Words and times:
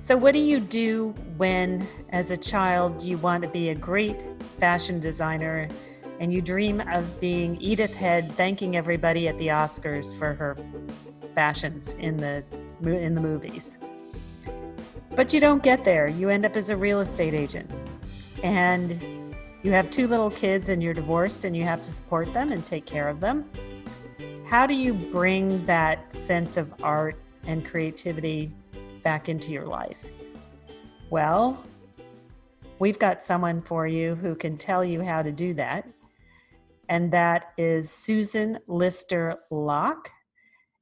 So, 0.00 0.16
what 0.16 0.32
do 0.32 0.38
you 0.38 0.60
do 0.60 1.08
when, 1.36 1.84
as 2.10 2.30
a 2.30 2.36
child, 2.36 3.02
you 3.02 3.18
want 3.18 3.42
to 3.42 3.48
be 3.48 3.70
a 3.70 3.74
great 3.74 4.24
fashion 4.60 5.00
designer 5.00 5.68
and 6.20 6.32
you 6.32 6.40
dream 6.40 6.80
of 6.82 7.18
being 7.18 7.60
Edith 7.60 7.96
Head 7.96 8.32
thanking 8.36 8.76
everybody 8.76 9.26
at 9.26 9.36
the 9.38 9.48
Oscars 9.48 10.16
for 10.16 10.34
her 10.34 10.56
fashions 11.34 11.94
in 11.94 12.16
the 12.16 12.44
in 12.84 13.16
the 13.16 13.20
movies? 13.20 13.80
But 15.16 15.34
you 15.34 15.40
don't 15.40 15.64
get 15.64 15.84
there. 15.84 16.06
You 16.06 16.28
end 16.28 16.44
up 16.44 16.56
as 16.56 16.70
a 16.70 16.76
real 16.76 17.00
estate 17.00 17.34
agent. 17.34 17.68
And 18.44 19.02
you 19.64 19.72
have 19.72 19.90
two 19.90 20.06
little 20.06 20.30
kids 20.30 20.68
and 20.68 20.80
you're 20.80 20.94
divorced 20.94 21.44
and 21.44 21.56
you 21.56 21.64
have 21.64 21.82
to 21.82 21.90
support 21.90 22.32
them 22.32 22.52
and 22.52 22.64
take 22.64 22.86
care 22.86 23.08
of 23.08 23.20
them. 23.20 23.50
How 24.46 24.64
do 24.64 24.74
you 24.74 24.94
bring 24.94 25.66
that 25.66 26.12
sense 26.12 26.56
of 26.56 26.72
art 26.84 27.20
and 27.48 27.64
creativity 27.64 28.54
back 29.02 29.28
into 29.28 29.52
your 29.52 29.66
life? 29.66 30.04
Well, 31.10 31.64
we've 32.78 32.98
got 32.98 33.22
someone 33.22 33.62
for 33.62 33.86
you 33.86 34.14
who 34.14 34.34
can 34.34 34.56
tell 34.56 34.84
you 34.84 35.02
how 35.02 35.22
to 35.22 35.32
do 35.32 35.54
that. 35.54 35.88
And 36.88 37.12
that 37.12 37.52
is 37.58 37.90
Susan 37.90 38.58
Lister 38.66 39.36
Locke. 39.50 40.10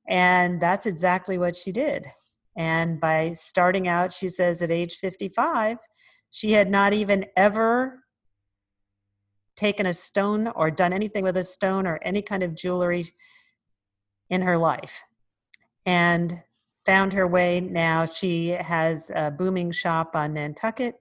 And 0.09 0.61
that's 0.61 0.87
exactly 0.87 1.39
what 1.39 1.57
she 1.57 1.73
did. 1.73 2.07
And 2.57 3.01
by 3.01 3.33
starting 3.33 3.89
out, 3.89 4.13
she 4.13 4.29
says 4.29 4.63
at 4.63 4.71
age 4.71 4.97
55, 4.97 5.79
she 6.31 6.53
had 6.53 6.71
not 6.71 6.93
even 6.93 7.27
ever 7.37 8.03
taken 9.57 9.87
a 9.87 9.95
stone 9.95 10.49
or 10.49 10.71
done 10.71 10.93
anything 10.93 11.25
with 11.25 11.37
a 11.37 11.45
stone 11.45 11.87
or 11.87 11.99
any 12.03 12.23
kind 12.23 12.43
of 12.43 12.55
jewelry 12.55 13.05
in 14.31 14.43
her 14.43 14.59
life. 14.59 15.03
And 15.85 16.43
found 16.87 17.13
her 17.13 17.27
way 17.27 17.61
now. 17.61 18.07
She 18.07 18.51
has 18.51 19.11
a 19.15 19.31
booming 19.31 19.73
shop 19.73 20.15
on 20.15 20.33
Nantucket. 20.33 20.95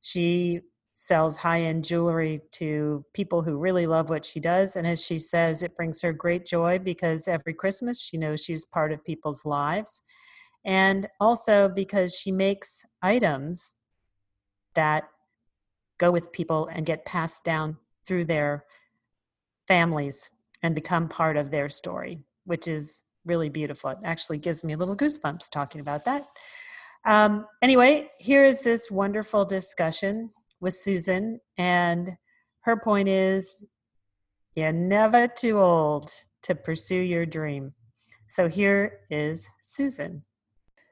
She 0.00 0.62
sells 0.94 1.36
high 1.36 1.62
end 1.62 1.84
jewelry 1.84 2.40
to 2.52 3.04
people 3.14 3.42
who 3.42 3.58
really 3.58 3.86
love 3.86 4.10
what 4.10 4.24
she 4.24 4.40
does. 4.40 4.76
And 4.76 4.86
as 4.86 5.04
she 5.04 5.18
says, 5.18 5.62
it 5.62 5.76
brings 5.76 6.02
her 6.02 6.12
great 6.12 6.44
joy 6.44 6.78
because 6.78 7.28
every 7.28 7.54
Christmas 7.54 8.02
she 8.02 8.18
knows 8.18 8.42
she's 8.42 8.66
part 8.66 8.92
of 8.92 9.04
people's 9.04 9.44
lives. 9.44 10.02
And 10.64 11.06
also 11.20 11.68
because 11.68 12.14
she 12.14 12.32
makes 12.32 12.84
items 13.02 13.76
that 14.74 15.04
go 15.98 16.10
with 16.10 16.32
people 16.32 16.68
and 16.72 16.84
get 16.84 17.04
passed 17.04 17.44
down 17.44 17.76
through 18.06 18.24
their 18.24 18.64
families 19.68 20.30
and 20.62 20.74
become 20.74 21.08
part 21.08 21.36
of 21.36 21.50
their 21.50 21.68
story, 21.68 22.20
which 22.44 22.68
is 22.68 23.04
really 23.24 23.48
beautiful. 23.48 23.90
It 23.90 23.98
actually 24.04 24.38
gives 24.38 24.64
me 24.64 24.72
a 24.72 24.76
little 24.76 24.96
goosebumps 24.96 25.50
talking 25.50 25.80
about 25.80 26.04
that. 26.04 26.24
Um, 27.04 27.46
anyway, 27.62 28.10
here 28.18 28.44
is 28.44 28.60
this 28.60 28.90
wonderful 28.90 29.44
discussion 29.44 30.30
with 30.60 30.74
Susan, 30.74 31.40
and 31.56 32.16
her 32.60 32.76
point 32.76 33.08
is 33.08 33.64
you're 34.54 34.72
never 34.72 35.26
too 35.26 35.58
old 35.58 36.10
to 36.42 36.54
pursue 36.54 37.00
your 37.00 37.24
dream. 37.24 37.72
So 38.28 38.48
here 38.48 39.00
is 39.10 39.48
Susan. 39.60 40.24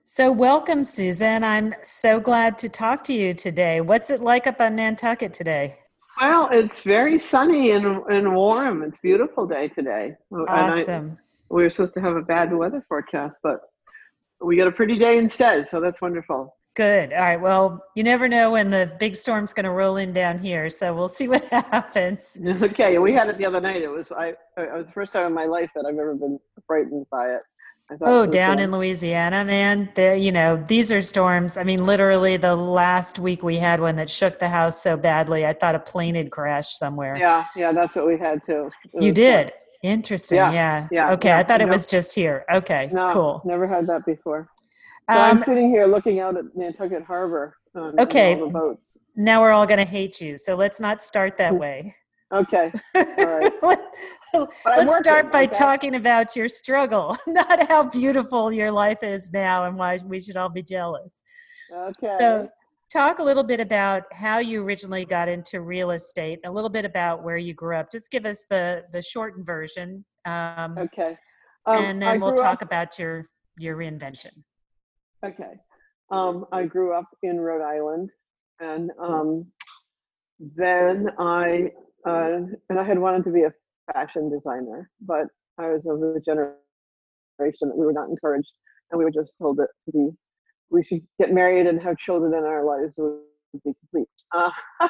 So, 0.05 0.33
welcome, 0.33 0.85
Susan. 0.85 1.45
I'm 1.45 1.75
so 1.85 2.19
glad 2.19 2.57
to 2.59 2.69
talk 2.71 3.05
to 3.05 3.13
you 3.13 3.35
today. 3.35 3.83
What's 3.83 4.11
it 4.11 4.21
like 4.21 4.47
up 4.47 4.59
on 4.59 4.77
Nantucket 4.77 5.35
today? 5.35 5.77
Well, 6.19 6.49
it's 6.51 6.81
very 6.81 7.19
sunny 7.19 7.73
and, 7.73 8.03
and 8.11 8.35
warm. 8.35 8.83
It's 8.83 8.99
a 8.99 9.03
beautiful 9.03 9.47
day 9.47 9.69
today. 9.69 10.17
Awesome. 10.49 11.17
We 11.51 11.63
were 11.63 11.71
supposed 11.71 11.95
to 11.95 12.01
have 12.01 12.17
a 12.17 12.23
bad 12.23 12.53
weather 12.53 12.85
forecast, 12.89 13.37
but 13.43 13.61
we 14.41 14.57
got 14.57 14.69
a 14.69 14.73
pretty 14.73 14.99
day 14.99 15.19
instead. 15.19 15.69
So 15.69 15.81
that's 15.81 16.01
wonderful. 16.01 16.55
Good. 16.77 17.13
All 17.13 17.21
right. 17.21 17.41
Well, 17.41 17.85
you 17.97 18.05
never 18.05 18.29
know 18.29 18.53
when 18.53 18.71
the 18.71 18.93
big 19.01 19.17
storm's 19.17 19.53
going 19.53 19.65
to 19.65 19.71
roll 19.71 19.97
in 19.97 20.13
down 20.13 20.39
here, 20.39 20.71
so 20.71 20.95
we'll 20.95 21.09
see 21.09 21.27
what 21.27 21.45
happens. 21.49 22.39
Okay. 22.63 22.99
We 22.99 23.13
had 23.13 23.29
it 23.29 23.37
the 23.37 23.47
other 23.47 23.61
night. 23.71 23.83
It 23.83 23.91
was 23.91 24.13
I. 24.13 24.29
It 24.57 24.73
was 24.73 24.87
the 24.87 24.93
first 24.93 25.13
time 25.13 25.27
in 25.27 25.33
my 25.33 25.47
life 25.47 25.71
that 25.75 25.85
I've 25.87 25.99
ever 25.99 26.15
been 26.15 26.39
frightened 26.67 27.07
by 27.11 27.31
it. 27.31 27.43
Oh, 28.03 28.27
down 28.27 28.59
in 28.59 28.71
Louisiana, 28.71 29.45
man. 29.47 29.89
The, 29.95 30.17
you 30.17 30.31
know, 30.31 30.63
these 30.69 30.93
are 30.93 31.01
storms. 31.01 31.57
I 31.57 31.65
mean, 31.65 31.85
literally, 31.85 32.37
the 32.37 32.55
last 32.55 33.19
week 33.19 33.43
we 33.43 33.57
had 33.57 33.81
one 33.81 33.97
that 33.97 34.11
shook 34.11 34.39
the 34.39 34.49
house 34.49 34.83
so 34.83 34.97
badly, 34.97 35.47
I 35.47 35.55
thought 35.55 35.75
a 35.75 35.79
plane 35.79 36.15
had 36.15 36.31
crashed 36.31 36.79
somewhere. 36.79 37.17
Yeah, 37.17 37.47
yeah, 37.57 37.73
that's 37.73 37.97
what 37.97 38.07
we 38.07 38.19
had 38.19 38.45
too. 38.45 38.71
You 39.01 39.11
did. 39.11 39.53
Interesting. 39.83 40.37
Yeah. 40.37 40.53
Yeah. 40.53 40.89
yeah 40.91 41.11
okay. 41.13 41.29
Yeah. 41.29 41.39
I 41.39 41.43
thought 41.43 41.61
it 41.61 41.69
was 41.69 41.87
just 41.87 42.15
here. 42.15 42.45
Okay. 42.53 42.89
No, 42.93 43.09
cool. 43.11 43.43
Never 43.45 43.67
had 43.67 43.87
that 43.87 44.05
before. 44.05 44.49
So 45.11 45.17
um, 45.17 45.39
I'm 45.39 45.43
sitting 45.43 45.71
here 45.71 45.87
looking 45.87 46.21
out 46.21 46.37
at 46.37 46.45
Nantucket 46.55 47.03
Harbor. 47.05 47.57
Um, 47.75 47.95
okay. 47.99 48.41
Now 49.17 49.41
we're 49.41 49.53
all 49.53 49.67
going 49.67 49.79
to 49.79 49.85
hate 49.85 50.21
you. 50.21 50.37
So 50.37 50.55
let's 50.55 50.81
not 50.81 51.03
start 51.03 51.37
that 51.39 51.55
way. 51.59 51.95
Okay. 52.31 52.71
All 52.95 53.05
right. 53.05 53.53
let's 54.67 54.99
start 54.99 55.33
by 55.33 55.45
okay. 55.45 55.53
talking 55.53 55.95
about 55.95 56.37
your 56.37 56.49
struggle, 56.49 57.17
not 57.27 57.67
how 57.69 57.85
beautiful 57.85 58.53
your 58.53 58.71
life 58.71 59.03
is 59.03 59.33
now 59.33 59.65
and 59.65 59.79
why 59.79 59.99
we 60.05 60.21
should 60.21 60.37
all 60.37 60.51
be 60.51 60.63
jealous. 60.63 61.23
Okay. 61.75 62.17
So 62.19 62.49
talk 62.91 63.19
a 63.19 63.23
little 63.23 63.43
bit 63.43 63.61
about 63.61 64.05
how 64.13 64.39
you 64.39 64.63
originally 64.63 65.05
got 65.05 65.29
into 65.29 65.61
real 65.61 65.91
estate 65.91 66.41
a 66.45 66.51
little 66.51 66.71
bit 66.71 66.85
about 66.85 67.23
where 67.23 67.37
you 67.37 67.55
grew 67.55 67.77
up. 67.77 67.91
Just 67.91 68.11
give 68.11 68.27
us 68.27 68.45
the 68.49 68.85
the 68.93 69.03
shortened 69.03 69.47
version 69.47 70.05
um, 70.25 70.77
okay. 70.79 71.17
Um, 71.67 71.77
and 71.79 72.03
then 72.03 72.21
we'll 72.21 72.35
talk 72.35 72.63
up, 72.63 72.63
about 72.63 72.99
your 72.99 73.27
your 73.59 73.77
reinvention. 73.77 74.33
Okay. 75.25 75.55
Um, 76.11 76.47
i 76.53 76.65
grew 76.65 76.95
up 76.95 77.07
in 77.23 77.39
rhode 77.39 77.63
island 77.63 78.09
and 78.61 78.91
um, 78.99 79.47
then 80.57 81.09
i 81.19 81.71
uh, 82.07 82.39
and 82.71 82.79
i 82.79 82.85
had 82.85 82.99
wanted 82.99 83.25
to 83.25 83.31
be 83.31 83.43
a 83.43 83.53
fashion 83.93 84.31
designer 84.31 84.89
but 85.03 85.27
i 85.59 85.69
was 85.69 85.83
of 85.87 86.01
the 86.01 86.23
generation 86.25 87.69
that 87.69 87.77
we 87.77 87.85
were 87.85 87.93
not 87.93 88.09
encouraged 88.09 88.49
and 88.91 88.99
we 88.99 89.05
were 89.05 89.11
just 89.11 89.33
told 89.39 89.59
that 89.59 89.69
to 89.85 89.93
be 89.93 90.11
we 90.71 90.85
should 90.85 91.01
get 91.19 91.33
married 91.33 91.67
and 91.67 91.81
have 91.83 91.97
children 91.99 92.35
and 92.35 92.47
our 92.47 92.65
lives 92.65 92.95
would 92.99 93.21
be 93.65 93.75
complete. 93.81 94.09
Uh, 94.33 94.51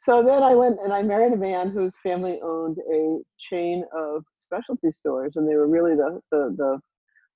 so 0.00 0.22
then 0.22 0.42
I 0.42 0.54
went 0.54 0.78
and 0.82 0.92
I 0.92 1.02
married 1.02 1.32
a 1.32 1.36
man 1.36 1.70
whose 1.70 1.94
family 2.02 2.38
owned 2.42 2.78
a 2.92 3.18
chain 3.50 3.84
of 3.94 4.24
specialty 4.40 4.90
stores, 4.90 5.32
and 5.36 5.48
they 5.48 5.54
were 5.54 5.68
really 5.68 5.94
the 5.94 6.20
the 6.30 6.54
the, 6.56 6.80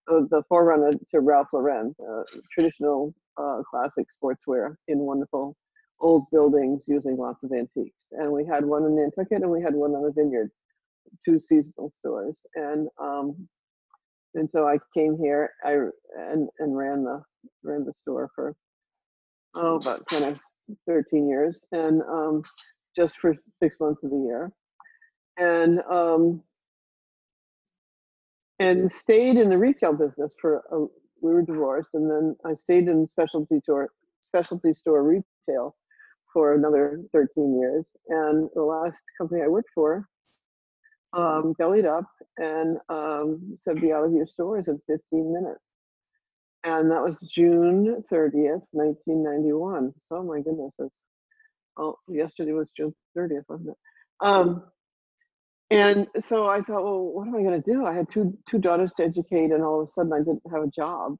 the, 0.07 0.29
the 0.31 0.43
forerunner 0.49 0.93
to 1.11 1.21
Ralph 1.21 1.49
Lauren, 1.53 1.95
uh, 2.01 2.23
traditional 2.53 3.15
uh, 3.37 3.63
classic 3.71 4.07
sportswear 4.23 4.77
in 4.89 4.99
wonderful 4.99 5.57
old 6.01 6.25
buildings 6.33 6.85
using 6.89 7.17
lots 7.17 7.43
of 7.45 7.53
antiques. 7.53 8.07
And 8.13 8.33
we 8.33 8.45
had 8.45 8.65
one 8.65 8.85
in 8.85 8.97
Nantucket, 8.97 9.43
and 9.43 9.51
we 9.51 9.63
had 9.63 9.75
one 9.75 9.93
on 9.93 10.03
the 10.03 10.13
Vineyard, 10.13 10.51
two 11.25 11.41
seasonal 11.41 11.93
stores. 12.01 12.41
And 12.57 12.89
um, 13.01 13.49
and 14.35 14.51
so 14.51 14.67
I 14.67 14.79
came 14.95 15.17
here 15.21 15.51
I 15.65 15.73
and 16.33 16.49
and 16.59 16.77
ran 16.77 17.05
the 17.05 17.23
ran 17.63 17.85
the 17.85 17.93
store 17.93 18.31
for 18.35 18.55
oh 19.55 19.77
about 19.77 20.07
kind 20.07 20.25
of 20.25 20.39
13 20.87 21.29
years 21.29 21.59
and 21.73 22.03
um, 22.03 22.43
just 22.97 23.17
for 23.21 23.35
six 23.59 23.77
months 23.81 24.03
of 24.05 24.11
the 24.11 24.17
year. 24.17 24.53
And 25.37 25.81
um, 25.91 26.43
and 28.59 28.93
stayed 28.93 29.37
in 29.37 29.49
the 29.49 29.59
retail 29.59 29.93
business 29.93 30.35
for 30.41 30.63
a, 30.71 30.87
we 31.21 31.33
were 31.33 31.43
divorced 31.43 31.91
and 31.95 32.11
then 32.11 32.37
I 32.45 32.55
stayed 32.55 32.89
in 32.89 33.07
specialty 33.07 33.61
store 33.63 33.91
specialty 34.21 34.73
store 34.75 35.03
retail 35.03 35.77
for 36.33 36.55
another 36.55 37.03
13 37.13 37.59
years. 37.61 37.87
And 38.09 38.49
the 38.55 38.63
last 38.63 39.03
company 39.19 39.43
I 39.43 39.49
worked 39.49 39.71
for 39.75 40.09
um, 41.15 41.55
bellied 41.59 41.87
up 41.87 42.07
and 42.39 42.79
um, 42.89 43.59
said, 43.65 43.81
be 43.81 43.93
out 43.93 44.05
of 44.07 44.13
your 44.13 44.27
stores 44.27 44.69
in 44.69 44.81
15 44.89 45.01
minutes. 45.33 45.61
And 46.65 46.91
that 46.91 47.03
was 47.03 47.17
June 47.35 48.05
30th, 48.13 48.63
1991. 48.73 49.93
So, 50.09 50.23
my 50.23 50.41
goodness, 50.41 50.73
it's, 50.79 51.01
oh, 51.79 51.97
yesterday 52.09 52.53
was 52.53 52.69
June 52.77 52.95
30th, 53.17 53.45
wasn't 53.49 53.71
it? 53.71 53.77
Um, 54.21 54.65
and 55.71 56.09
so 56.21 56.47
I 56.47 56.63
thought, 56.63 56.85
well, 56.85 57.01
what 57.03 57.29
am 57.29 57.37
I 57.37 57.43
going 57.43 57.63
to 57.63 57.73
do? 57.73 57.87
I 57.87 57.95
had 57.95 58.07
two 58.13 58.39
two 58.49 58.59
daughters 58.59 58.93
to 58.99 59.05
educate, 59.05 59.53
and 59.53 59.63
all 59.65 59.83
of 59.83 59.89
a 59.89 59.93
sudden 59.93 60.13
I 60.15 60.19
didn't 60.21 60.43
have 60.53 60.63
a 60.65 60.69
job 60.69 61.17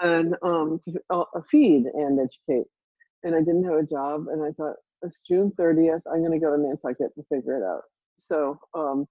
and 0.00 0.36
um, 0.42 0.80
to 0.86 0.94
uh, 1.10 1.24
feed 1.50 1.84
and 1.94 2.20
educate, 2.20 2.68
and 3.24 3.34
I 3.34 3.40
didn't 3.40 3.64
have 3.64 3.78
a 3.78 3.84
job. 3.86 4.26
And 4.32 4.42
I 4.44 4.52
thought, 4.52 4.76
it's 5.02 5.16
June 5.28 5.52
30th. 5.58 6.02
I'm 6.12 6.20
going 6.20 6.32
to 6.32 6.38
go 6.38 6.56
to 6.56 6.62
Nantucket 6.62 7.14
to 7.16 7.24
figure 7.32 7.58
it 7.58 7.64
out. 7.64 7.82
So 8.22 8.58
um, 8.74 9.06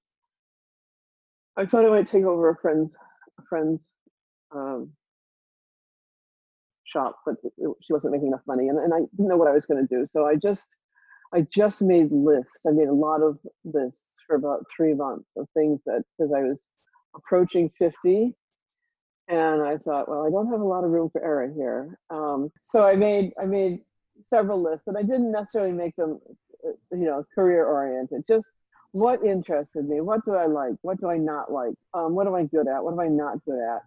I 1.57 1.65
thought 1.65 1.85
I 1.85 1.89
might 1.89 2.07
take 2.07 2.23
over 2.23 2.49
a 2.49 2.55
friend's 2.57 2.95
a 3.39 3.43
friend's 3.49 3.89
um, 4.55 4.91
shop, 6.85 7.17
but 7.25 7.35
she 7.57 7.93
wasn't 7.93 8.13
making 8.13 8.27
enough 8.27 8.41
money, 8.47 8.69
and, 8.69 8.79
and 8.79 8.93
I 8.93 8.99
didn't 9.15 9.27
know 9.27 9.37
what 9.37 9.47
I 9.47 9.53
was 9.53 9.65
going 9.65 9.85
to 9.85 9.95
do. 9.95 10.05
So 10.09 10.25
I 10.25 10.35
just 10.35 10.75
I 11.33 11.41
just 11.51 11.81
made 11.81 12.11
lists. 12.11 12.65
I 12.67 12.71
made 12.71 12.87
a 12.87 12.93
lot 12.93 13.21
of 13.21 13.37
lists 13.63 14.15
for 14.27 14.35
about 14.35 14.65
three 14.75 14.93
months 14.93 15.29
of 15.37 15.47
things 15.53 15.79
that 15.85 16.03
because 16.17 16.33
I 16.33 16.41
was 16.41 16.59
approaching 17.15 17.69
50 17.77 18.33
and 19.27 19.61
I 19.61 19.77
thought, 19.77 20.09
well, 20.09 20.25
I 20.25 20.29
don't 20.29 20.51
have 20.51 20.61
a 20.61 20.65
lot 20.65 20.83
of 20.83 20.91
room 20.91 21.09
for 21.09 21.23
error 21.23 21.51
here. 21.55 21.97
Um, 22.09 22.51
so 22.65 22.83
I 22.83 22.95
made 22.95 23.31
I 23.41 23.45
made 23.45 23.79
several 24.33 24.61
lists, 24.61 24.87
and 24.87 24.97
I 24.97 25.01
didn't 25.01 25.31
necessarily 25.31 25.71
make 25.71 25.95
them, 25.95 26.19
uh, 26.65 26.71
you 26.91 27.05
know, 27.05 27.25
career 27.33 27.65
oriented. 27.65 28.23
Just 28.27 28.47
what 28.91 29.23
interested 29.23 29.87
me, 29.87 30.01
what 30.01 30.25
do 30.25 30.35
I 30.35 30.47
like, 30.47 30.75
what 30.81 30.99
do 30.99 31.09
I 31.09 31.17
not 31.17 31.51
like, 31.51 31.73
um, 31.93 32.13
what 32.13 32.27
am 32.27 32.35
I 32.35 32.43
good 32.43 32.67
at, 32.67 32.83
what 32.83 32.93
am 32.93 32.99
I 32.99 33.07
not 33.07 33.43
good 33.45 33.59
at, 33.59 33.81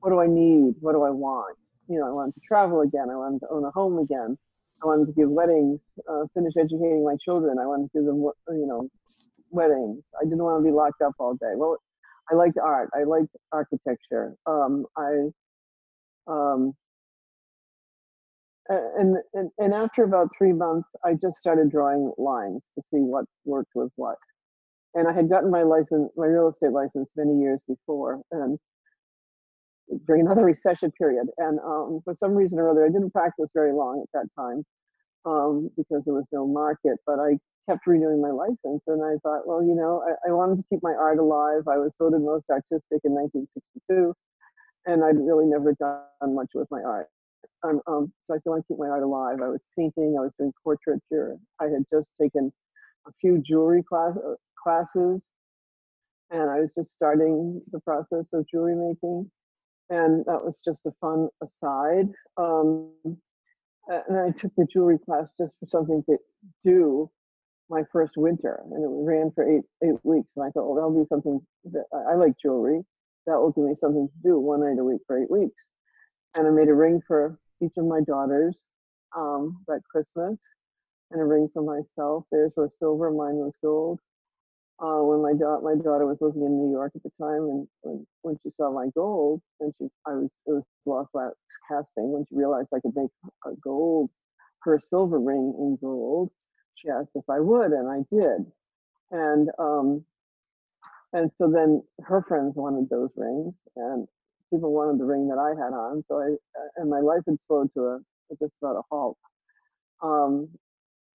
what 0.00 0.10
do 0.10 0.20
I 0.20 0.26
need, 0.26 0.74
what 0.80 0.92
do 0.92 1.02
I 1.02 1.10
want. 1.10 1.56
You 1.88 1.98
know, 2.00 2.06
I 2.06 2.10
wanted 2.10 2.34
to 2.34 2.40
travel 2.40 2.80
again. 2.80 3.10
I 3.10 3.16
wanted 3.16 3.40
to 3.40 3.48
own 3.48 3.64
a 3.64 3.70
home 3.70 3.98
again. 3.98 4.36
I 4.82 4.86
wanted 4.86 5.06
to 5.06 5.12
give 5.12 5.30
weddings, 5.30 5.80
uh, 6.10 6.24
finish 6.34 6.54
educating 6.56 7.04
my 7.04 7.16
children. 7.24 7.58
I 7.58 7.66
wanted 7.66 7.90
to 7.92 7.98
give 7.98 8.04
them, 8.04 8.18
you 8.48 8.66
know, 8.66 8.88
weddings. 9.50 10.02
I 10.20 10.24
didn't 10.24 10.42
want 10.42 10.62
to 10.62 10.68
be 10.68 10.74
locked 10.74 11.00
up 11.00 11.14
all 11.18 11.34
day. 11.34 11.52
Well, 11.54 11.78
I 12.30 12.34
liked 12.34 12.58
art. 12.58 12.90
I 12.94 13.04
liked 13.04 13.28
architecture. 13.52 14.34
Um, 14.46 14.86
I 14.96 15.28
um, 16.26 16.74
and, 18.68 19.16
and 19.34 19.50
and 19.58 19.72
after 19.72 20.02
about 20.02 20.28
three 20.36 20.52
months, 20.52 20.88
I 21.04 21.14
just 21.14 21.36
started 21.36 21.70
drawing 21.70 22.12
lines 22.18 22.62
to 22.74 22.82
see 22.90 22.98
what 22.98 23.26
worked 23.44 23.70
with 23.76 23.92
what. 23.94 24.18
And 24.96 25.06
I 25.06 25.12
had 25.12 25.28
gotten 25.28 25.50
my 25.50 25.62
license, 25.62 26.10
my 26.16 26.24
real 26.24 26.48
estate 26.48 26.72
license, 26.72 27.06
many 27.16 27.38
years 27.38 27.60
before, 27.68 28.22
and 28.32 28.58
during 30.06 30.22
another 30.24 30.44
recession 30.52 30.90
period. 30.92 31.26
And 31.36 31.60
um, 31.60 32.00
for 32.02 32.14
some 32.14 32.32
reason 32.32 32.58
or 32.58 32.70
other, 32.70 32.86
I 32.86 32.88
didn't 32.88 33.12
practice 33.12 33.50
very 33.52 33.74
long 33.74 34.02
at 34.02 34.08
that 34.14 34.28
time 34.34 34.64
um, 35.26 35.70
because 35.76 36.02
there 36.06 36.14
was 36.14 36.24
no 36.32 36.46
market. 36.46 36.96
But 37.04 37.18
I 37.18 37.36
kept 37.68 37.86
renewing 37.86 38.22
my 38.22 38.30
license, 38.30 38.82
and 38.86 39.04
I 39.04 39.18
thought, 39.22 39.46
well, 39.46 39.62
you 39.62 39.74
know, 39.74 40.02
I, 40.08 40.30
I 40.30 40.32
wanted 40.32 40.56
to 40.56 40.64
keep 40.70 40.82
my 40.82 40.94
art 40.94 41.18
alive. 41.18 41.68
I 41.68 41.76
was 41.76 41.92
voted 41.98 42.22
most 42.22 42.48
artistic 42.48 43.04
in 43.04 43.12
1962, 43.12 44.14
and 44.86 45.04
I'd 45.04 45.20
really 45.20 45.44
never 45.44 45.74
done 45.74 46.34
much 46.34 46.48
with 46.54 46.68
my 46.70 46.80
art. 46.80 47.08
Um, 47.62 48.12
so 48.22 48.34
I 48.34 48.38
still 48.38 48.52
want 48.52 48.64
to 48.64 48.68
keep 48.72 48.78
my 48.78 48.88
art 48.88 49.02
alive. 49.02 49.38
I 49.42 49.48
was 49.48 49.60
painting. 49.76 50.16
I 50.16 50.22
was 50.22 50.32
doing 50.38 50.52
portraiture. 50.64 51.36
I 51.60 51.64
had 51.64 51.84
just 51.92 52.10
taken 52.18 52.52
a 53.06 53.12
few 53.20 53.42
jewelry 53.46 53.82
class, 53.82 54.12
uh, 54.16 54.34
classes, 54.62 55.20
and 56.30 56.50
I 56.50 56.60
was 56.60 56.70
just 56.76 56.92
starting 56.94 57.62
the 57.72 57.80
process 57.80 58.26
of 58.32 58.46
jewelry 58.50 58.74
making 58.74 59.30
and 59.90 60.24
that 60.26 60.44
was 60.44 60.54
just 60.64 60.78
a 60.86 60.90
fun 61.00 61.28
aside. 61.42 62.08
Um, 62.36 62.90
and 63.88 64.18
I 64.18 64.30
took 64.38 64.52
the 64.56 64.66
jewelry 64.72 64.98
class 65.04 65.26
just 65.40 65.54
for 65.60 65.66
something 65.68 66.02
to 66.10 66.16
do 66.64 67.10
my 67.70 67.82
first 67.92 68.12
winter, 68.16 68.62
and 68.70 68.82
it 68.82 68.88
ran 68.88 69.30
for 69.34 69.44
eight 69.48 69.64
eight 69.84 69.98
weeks. 70.02 70.28
And 70.36 70.44
I 70.44 70.50
thought, 70.50 70.66
well, 70.66 70.74
that'll 70.74 71.02
be 71.02 71.08
something 71.08 71.40
that 71.72 71.84
I, 71.92 72.12
I 72.12 72.14
like 72.16 72.34
jewelry. 72.40 72.82
That 73.26 73.38
will 73.38 73.52
give 73.52 73.64
me 73.64 73.74
something 73.80 74.08
to 74.08 74.28
do 74.28 74.38
one 74.38 74.60
night 74.60 74.80
a 74.80 74.84
week 74.84 75.00
for 75.06 75.20
eight 75.20 75.30
weeks. 75.30 75.54
And 76.36 76.46
I 76.46 76.50
made 76.50 76.68
a 76.68 76.74
ring 76.74 77.00
for 77.06 77.38
each 77.62 77.72
of 77.76 77.86
my 77.86 78.00
daughters 78.06 78.56
um, 79.16 79.64
that 79.66 79.80
Christmas, 79.90 80.38
and 81.10 81.20
a 81.20 81.24
ring 81.24 81.48
for 81.52 81.62
myself. 81.62 82.24
Theirs 82.32 82.52
was 82.56 82.70
silver, 82.80 83.10
mine 83.10 83.36
was 83.36 83.52
gold 83.62 84.00
uh, 84.78 85.00
when 85.00 85.22
my 85.22 85.32
daughter 85.32 85.62
my 85.62 85.74
daughter 85.82 86.06
was 86.06 86.18
living 86.20 86.42
in 86.42 86.58
New 86.66 86.70
York 86.72 86.92
at 86.94 87.02
the 87.02 87.10
time, 87.20 87.42
and 87.48 87.68
when 87.82 88.06
when 88.22 88.36
she 88.42 88.50
saw 88.56 88.70
my 88.70 88.88
gold, 88.94 89.40
and 89.60 89.72
she 89.78 89.88
I 90.06 90.12
was 90.12 90.28
it 90.46 90.52
was 90.52 90.64
lost 90.84 91.10
wax 91.14 91.34
casting. 91.68 92.12
When 92.12 92.26
she 92.28 92.36
realized 92.36 92.68
I 92.74 92.80
could 92.80 92.94
make 92.94 93.10
a 93.46 93.52
gold, 93.62 94.10
her 94.64 94.80
silver 94.90 95.18
ring 95.18 95.54
in 95.58 95.78
gold, 95.80 96.30
she 96.74 96.90
asked 96.90 97.10
if 97.14 97.24
I 97.30 97.40
would, 97.40 97.72
and 97.72 97.88
I 97.88 98.04
did, 98.14 98.52
and 99.10 99.48
um, 99.58 100.04
and 101.14 101.30
so 101.38 101.50
then 101.50 101.82
her 102.04 102.22
friends 102.28 102.54
wanted 102.54 102.90
those 102.90 103.10
rings, 103.16 103.54
and 103.76 104.06
people 104.52 104.74
wanted 104.74 105.00
the 105.00 105.06
ring 105.06 105.28
that 105.28 105.38
I 105.38 105.50
had 105.50 105.72
on. 105.72 106.04
So 106.08 106.20
I 106.20 106.36
and 106.76 106.90
my 106.90 107.00
life 107.00 107.22
had 107.26 107.38
slowed 107.46 107.72
to 107.74 107.80
a 107.86 108.00
just 108.40 108.52
about 108.60 108.76
a 108.76 108.82
halt. 108.90 109.16
Um, 110.02 110.50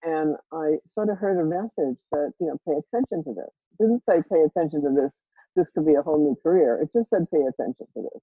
and 0.07 0.37
I 0.55 0.79
sort 0.95 1.11
of 1.11 1.19
heard 1.19 1.41
a 1.43 1.47
message 1.47 1.99
that 2.13 2.33
you 2.41 2.49
know 2.49 2.59
pay 2.67 2.79
attention 2.79 3.25
to 3.27 3.35
this. 3.35 3.53
It 3.75 3.85
didn't 3.85 4.05
say 4.09 4.23
pay 4.33 4.43
attention 4.47 4.83
to 4.85 4.93
this. 4.97 5.13
This 5.57 5.67
could 5.75 5.87
be 5.87 5.97
a 5.97 6.03
whole 6.03 6.19
new 6.21 6.37
career. 6.43 6.81
It 6.83 6.91
just 6.97 7.11
said 7.11 7.27
pay 7.33 7.43
attention 7.43 7.87
to 7.97 8.03
this. 8.03 8.23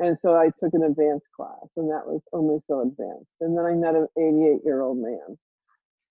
And 0.00 0.18
so 0.22 0.34
I 0.36 0.46
took 0.62 0.74
an 0.74 0.84
advanced 0.84 1.26
class, 1.36 1.68
and 1.76 1.90
that 1.90 2.06
was 2.06 2.22
only 2.32 2.60
so 2.68 2.82
advanced. 2.82 3.30
And 3.40 3.56
then 3.58 3.64
I 3.66 3.74
met 3.74 3.96
an 3.96 4.08
88 4.18 4.62
year 4.64 4.82
old 4.82 4.98
man, 4.98 5.38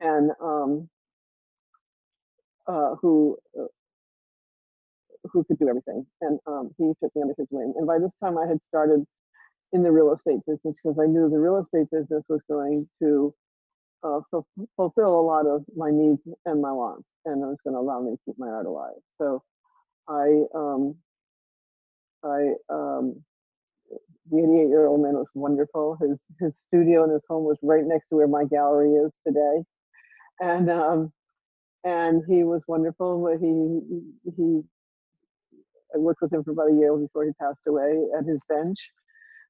and 0.02 0.32
um, 0.42 0.90
uh, 2.68 2.96
who 3.02 3.38
uh, 3.60 3.66
who 5.32 5.44
could 5.46 5.60
do 5.60 5.70
everything, 5.70 6.06
and 6.22 6.40
um, 6.48 6.72
he 6.78 6.94
took 7.04 7.16
me 7.16 7.24
under 7.24 7.36
his 7.38 7.48
wing. 7.52 7.74
And 7.78 7.88
by 7.88 8.00
this 8.00 8.12
time, 8.24 8.38
I 8.38 8.48
had 8.48 8.60
started 8.70 9.06
in 9.74 9.84
the 9.84 9.92
real 9.92 10.14
estate 10.14 10.42
business 10.48 10.76
because 10.84 10.98
I 11.02 11.08
knew 11.08 11.30
the 11.30 11.40
real 11.40 11.60
estate 11.60 11.90
business 11.92 12.24
was 12.30 12.42
going 12.50 12.90
to 13.02 13.34
uh, 14.04 14.20
fulfill 14.76 15.20
a 15.20 15.22
lot 15.22 15.48
of 15.48 15.64
my 15.76 15.90
needs 15.92 16.22
and 16.46 16.62
my 16.62 16.72
wants, 16.72 17.08
and 17.26 17.42
it 17.44 17.46
was 17.46 17.58
going 17.64 17.74
to 17.76 17.80
allow 17.80 18.02
me 18.02 18.12
to 18.12 18.18
keep 18.26 18.40
my 18.40 18.48
art 18.48 18.66
alive. 18.66 18.94
So 19.20 19.42
I, 20.08 20.44
um, 20.56 20.96
I, 22.24 22.54
um, 22.70 23.24
the 24.32 24.40
88 24.40 24.70
year 24.70 24.88
old 24.88 25.02
man 25.02 25.14
was 25.14 25.28
wonderful. 25.36 25.98
His 26.02 26.18
his 26.40 26.54
studio 26.68 27.04
and 27.04 27.12
his 27.14 27.22
home 27.30 27.44
was 27.44 27.58
right 27.62 27.84
next 27.86 28.10
to 28.10 28.16
where 28.18 28.28
my 28.28 28.46
gallery 28.46 28.92
is 28.94 29.12
today, 29.28 29.64
and 30.42 30.70
um, 30.72 31.12
and 31.84 32.24
he 32.28 32.44
was 32.44 32.62
wonderful. 32.68 33.22
But 33.24 33.40
he 33.46 34.32
he 34.38 34.62
I 35.96 35.98
worked 35.98 36.22
with 36.22 36.34
him 36.34 36.44
for 36.44 36.52
about 36.52 36.72
a 36.72 36.76
year 36.76 36.96
before 36.96 37.26
he 37.26 37.32
passed 37.34 37.60
away 37.68 38.04
at 38.18 38.26
his 38.26 38.40
bench. 38.50 38.78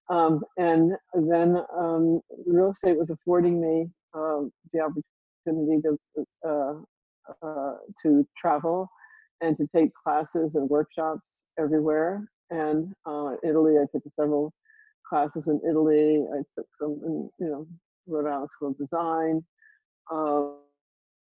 Um, 0.09 0.41
and 0.57 0.91
then 1.13 1.57
um, 1.77 2.19
real 2.45 2.71
estate 2.71 2.97
was 2.97 3.09
affording 3.09 3.61
me 3.61 3.89
um, 4.13 4.51
the 4.71 4.79
opportunity 4.79 5.81
to 5.81 5.97
uh, 6.47 6.73
uh, 7.41 7.75
to 8.01 8.27
travel 8.39 8.89
and 9.41 9.57
to 9.57 9.67
take 9.75 9.89
classes 10.03 10.51
and 10.55 10.69
workshops 10.69 11.21
everywhere. 11.59 12.25
And 12.49 12.93
uh, 13.05 13.35
Italy, 13.43 13.75
I 13.77 13.85
took 13.91 14.03
several 14.19 14.53
classes 15.07 15.47
in 15.47 15.59
Italy. 15.67 16.25
I 16.33 16.41
took 16.57 16.67
some 16.79 16.99
in, 17.05 17.29
you 17.39 17.47
know, 17.47 17.67
Rhode 18.07 18.29
Island 18.29 18.49
School 18.55 18.69
of 18.69 18.77
Design. 18.77 19.43
Um, 20.11 20.57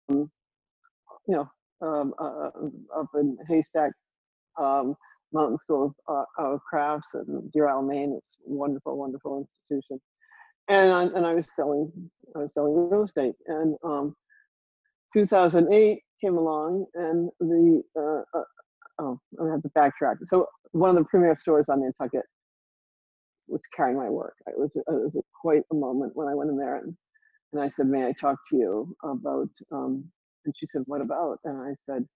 you 0.08 0.28
know, 1.28 1.50
um, 1.82 2.14
uh, 2.18 2.50
up 2.98 3.06
in 3.14 3.36
Haystack, 3.48 3.92
um, 4.58 4.94
Mountain 5.32 5.58
School 5.62 5.94
of, 6.08 6.26
uh, 6.38 6.52
of 6.52 6.60
Crafts 6.68 7.14
in 7.14 7.48
Deer 7.52 7.68
Isle, 7.68 7.82
Maine. 7.82 8.14
It's 8.16 8.36
a 8.46 8.52
wonderful, 8.52 8.96
wonderful 8.96 9.48
institution 9.68 10.00
and 10.70 10.92
I, 10.92 11.02
and 11.04 11.26
I 11.26 11.34
was 11.34 11.48
selling 11.54 11.92
I 12.36 12.40
was 12.40 12.54
selling 12.54 12.74
real 12.90 13.04
estate. 13.04 13.34
And 13.46 13.76
um, 13.84 14.14
2008 15.12 16.00
came 16.22 16.36
along, 16.36 16.86
and 16.94 17.30
the 17.40 17.82
uh, 17.98 18.38
uh, 18.38 18.44
oh 19.00 19.20
I 19.42 19.50
have 19.50 19.62
to 19.62 19.70
backtrack. 19.70 20.16
So 20.26 20.46
one 20.72 20.90
of 20.90 20.96
the 20.96 21.04
premier 21.04 21.36
stores 21.38 21.66
on 21.68 21.80
Nantucket 21.82 22.24
was 23.48 23.60
carrying 23.76 23.98
my 23.98 24.08
work. 24.08 24.34
It 24.46 24.58
was 24.58 24.70
it 24.74 24.84
was 24.86 25.12
quite 25.40 25.62
a 25.72 25.74
moment 25.74 26.12
when 26.14 26.28
I 26.28 26.34
went 26.34 26.50
in 26.50 26.56
there 26.56 26.76
and 26.78 26.94
and 27.52 27.62
I 27.62 27.68
said, 27.68 27.86
"May 27.86 28.06
I 28.06 28.12
talk 28.20 28.38
to 28.50 28.56
you 28.56 28.96
about?" 29.02 29.48
Um, 29.72 30.04
and 30.44 30.54
she 30.58 30.66
said, 30.72 30.82
"What 30.86 31.00
about?" 31.00 31.38
And 31.44 31.58
I 31.58 31.74
said, 31.86 32.06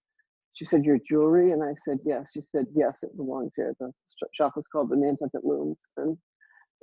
"She 0.54 0.64
said 0.64 0.84
your 0.84 0.98
jewelry." 1.08 1.52
And 1.52 1.62
I 1.62 1.74
said, 1.84 1.98
"Yes." 2.06 2.30
She 2.34 2.42
said, 2.52 2.66
"Yes, 2.74 3.00
it 3.02 3.16
belongs 3.16 3.52
here." 3.56 3.74
The 3.80 3.90
shop 4.34 4.52
was 4.56 4.64
called 4.70 4.90
the 4.90 4.96
Nantucket 4.96 5.44
Looms, 5.44 5.78
and 5.96 6.16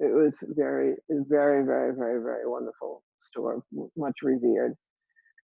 it 0.02 0.14
was 0.14 0.38
very, 0.42 0.96
very, 1.10 1.64
very, 1.64 1.96
very, 1.96 2.22
very 2.22 2.48
wonderful 2.48 3.04
store, 3.22 3.64
much 3.96 4.16
revered. 4.24 4.76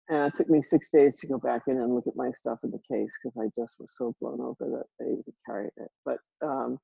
And 0.09 0.33
it 0.33 0.37
took 0.37 0.49
me 0.49 0.63
six 0.69 0.87
days 0.93 1.19
to 1.19 1.27
go 1.27 1.37
back 1.37 1.63
in 1.67 1.77
and 1.77 1.93
look 1.93 2.07
at 2.07 2.15
my 2.15 2.31
stuff 2.31 2.59
in 2.63 2.71
the 2.71 2.79
case 2.91 3.11
because 3.21 3.37
I 3.37 3.45
just 3.59 3.75
was 3.79 3.93
so 3.95 4.15
blown 4.19 4.41
over 4.41 4.69
that 4.71 4.85
they 4.99 5.15
carried 5.45 5.73
it. 5.77 5.91
But 6.05 6.17
um, 6.41 6.79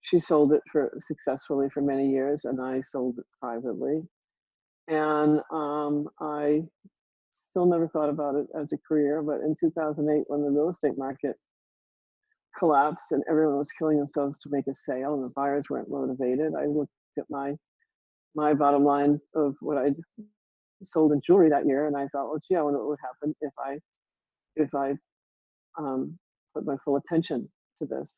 she 0.00 0.18
sold 0.18 0.52
it 0.52 0.62
for 0.70 0.98
successfully 1.06 1.68
for 1.72 1.80
many 1.80 2.10
years, 2.10 2.44
and 2.44 2.60
I 2.60 2.82
sold 2.82 3.18
it 3.18 3.26
privately. 3.40 4.02
And 4.88 5.40
um, 5.52 6.08
I 6.20 6.62
still 7.42 7.66
never 7.66 7.86
thought 7.88 8.08
about 8.08 8.34
it 8.34 8.46
as 8.58 8.72
a 8.72 8.78
career. 8.88 9.22
But 9.22 9.42
in 9.42 9.54
2008, 9.60 10.24
when 10.26 10.42
the 10.42 10.50
real 10.50 10.70
estate 10.70 10.98
market 10.98 11.36
collapsed 12.58 13.12
and 13.12 13.22
everyone 13.28 13.58
was 13.58 13.68
killing 13.78 13.98
themselves 13.98 14.40
to 14.40 14.50
make 14.50 14.66
a 14.66 14.74
sale, 14.74 15.14
and 15.14 15.22
the 15.22 15.32
buyers 15.36 15.66
weren't 15.70 15.90
motivated, 15.90 16.54
I 16.58 16.66
looked 16.66 16.90
at 17.18 17.24
my 17.30 17.54
my 18.34 18.54
bottom 18.54 18.84
line 18.84 19.20
of 19.34 19.54
what 19.60 19.76
I'd 19.76 19.96
sold 20.86 21.12
in 21.12 21.20
jewelry 21.24 21.50
that 21.50 21.66
year, 21.66 21.86
and 21.86 21.96
I 21.96 22.08
thought, 22.08 22.28
well, 22.28 22.40
gee, 22.48 22.56
I 22.56 22.62
wonder 22.62 22.78
what 22.78 22.88
would 22.88 22.98
happen 23.02 23.34
if 23.40 23.52
I 23.58 23.78
if 24.56 24.74
I 24.74 24.94
um, 25.78 26.18
put 26.54 26.66
my 26.66 26.76
full 26.84 26.96
attention 26.96 27.48
to 27.80 27.86
this. 27.86 28.16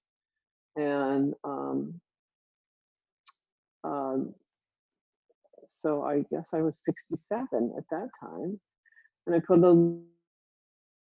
And 0.77 1.35
um, 1.45 2.01
um, 3.85 4.35
so 5.71 6.03
I 6.03 6.25
guess 6.31 6.49
I 6.53 6.63
was 6.63 6.75
67 6.85 7.75
at 7.77 7.85
that 7.91 8.09
time, 8.21 8.59
and 9.27 9.37
I 9.37 9.41
put 9.41 9.59
a 9.59 9.71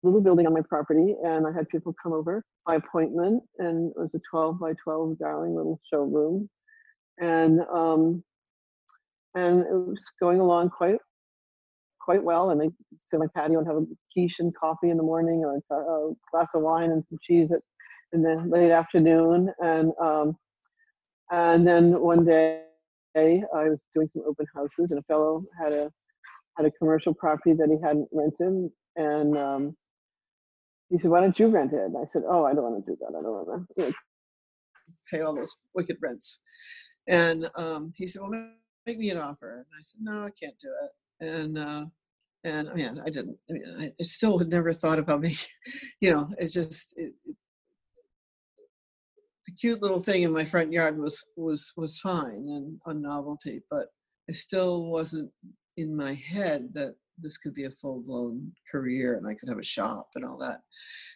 little 0.02 0.20
building 0.20 0.46
on 0.46 0.54
my 0.54 0.62
property, 0.68 1.14
and 1.22 1.46
I 1.46 1.52
had 1.52 1.68
people 1.68 1.94
come 2.02 2.12
over 2.12 2.42
by 2.66 2.76
appointment, 2.76 3.42
and 3.58 3.90
it 3.90 4.00
was 4.00 4.14
a 4.14 4.20
12 4.30 4.58
by 4.58 4.72
12 4.82 5.18
darling 5.18 5.54
little 5.54 5.80
showroom 5.92 6.48
and 7.20 7.60
um, 7.72 8.24
and 9.34 9.60
it 9.60 9.72
was 9.72 10.00
going 10.20 10.40
along 10.40 10.70
quite 10.70 10.98
quite 12.00 12.22
well. 12.22 12.50
And 12.50 12.60
I 12.60 12.66
sit 13.06 13.16
on 13.16 13.20
my 13.20 13.26
patio 13.40 13.58
and 13.58 13.68
have 13.68 13.76
a 13.76 13.86
quiche 14.12 14.40
and 14.40 14.54
coffee 14.56 14.90
in 14.90 14.96
the 14.96 15.02
morning, 15.02 15.44
or 15.44 15.56
a 15.56 16.12
glass 16.32 16.50
of 16.54 16.62
wine 16.62 16.90
and 16.90 17.04
some 17.08 17.18
cheese 17.22 17.50
at, 17.52 17.60
in 18.12 18.22
the 18.22 18.42
late 18.48 18.72
afternoon. 18.72 19.52
And 19.60 19.92
um, 20.00 20.36
and 21.30 21.66
then 21.66 22.00
one 22.00 22.24
day 22.24 22.62
I 23.16 23.68
was 23.68 23.78
doing 23.94 24.08
some 24.10 24.22
open 24.26 24.46
houses, 24.54 24.90
and 24.90 24.98
a 24.98 25.02
fellow 25.02 25.44
had 25.60 25.72
a 25.72 25.90
had 26.56 26.66
a 26.66 26.70
commercial 26.72 27.14
property 27.14 27.54
that 27.54 27.68
he 27.68 27.76
hadn't 27.84 28.08
rented, 28.12 28.70
and 28.96 29.36
um, 29.36 29.76
he 30.88 30.98
said, 30.98 31.10
"Why 31.10 31.20
don't 31.20 31.38
you 31.38 31.48
rent 31.48 31.72
it?" 31.72 31.80
And 31.80 31.96
I 31.96 32.06
said, 32.06 32.22
"Oh, 32.28 32.44
I 32.44 32.54
don't 32.54 32.64
want 32.64 32.84
to 32.84 32.90
do 32.90 32.96
that. 33.00 33.16
I 33.16 33.22
don't 33.22 33.46
want 33.46 33.68
to 33.78 33.92
pay 35.12 35.20
all 35.20 35.34
those 35.34 35.54
wicked 35.74 35.98
rents." 36.02 36.40
And 37.10 37.50
um, 37.56 37.92
he 37.96 38.06
said, 38.06 38.22
"Well, 38.22 38.30
make 38.86 38.98
me 38.98 39.10
an 39.10 39.18
offer." 39.18 39.56
And 39.56 39.66
I 39.78 39.82
said, 39.82 40.00
"No, 40.00 40.24
I 40.24 40.30
can't 40.30 40.58
do 40.60 40.70
it." 40.84 41.26
And 41.26 41.58
uh, 41.58 41.84
and 42.44 42.70
I 42.70 42.74
mean, 42.74 43.00
I 43.04 43.10
didn't. 43.10 43.36
I, 43.50 43.52
mean, 43.52 43.92
I 44.00 44.02
still 44.02 44.38
had 44.38 44.48
never 44.48 44.72
thought 44.72 44.98
about 44.98 45.20
me. 45.26 45.36
You 46.00 46.12
know, 46.12 46.28
it 46.38 46.48
just 46.48 46.94
it, 46.96 47.12
it, 47.26 47.36
the 49.46 49.52
cute 49.52 49.82
little 49.82 50.00
thing 50.00 50.22
in 50.22 50.32
my 50.32 50.44
front 50.44 50.72
yard 50.72 50.98
was 50.98 51.22
was 51.36 51.72
was 51.76 51.98
fine 51.98 52.46
and 52.48 52.78
a 52.86 52.94
novelty, 52.94 53.60
but 53.70 53.88
I 54.28 54.32
still 54.32 54.86
wasn't 54.86 55.30
in 55.76 55.96
my 55.96 56.14
head 56.14 56.68
that 56.74 56.94
this 57.18 57.36
could 57.36 57.54
be 57.54 57.64
a 57.64 57.70
full 57.70 58.00
blown 58.00 58.52
career 58.70 59.16
and 59.16 59.26
I 59.26 59.34
could 59.34 59.48
have 59.48 59.58
a 59.58 59.64
shop 59.64 60.08
and 60.14 60.24
all 60.24 60.38
that. 60.38 60.60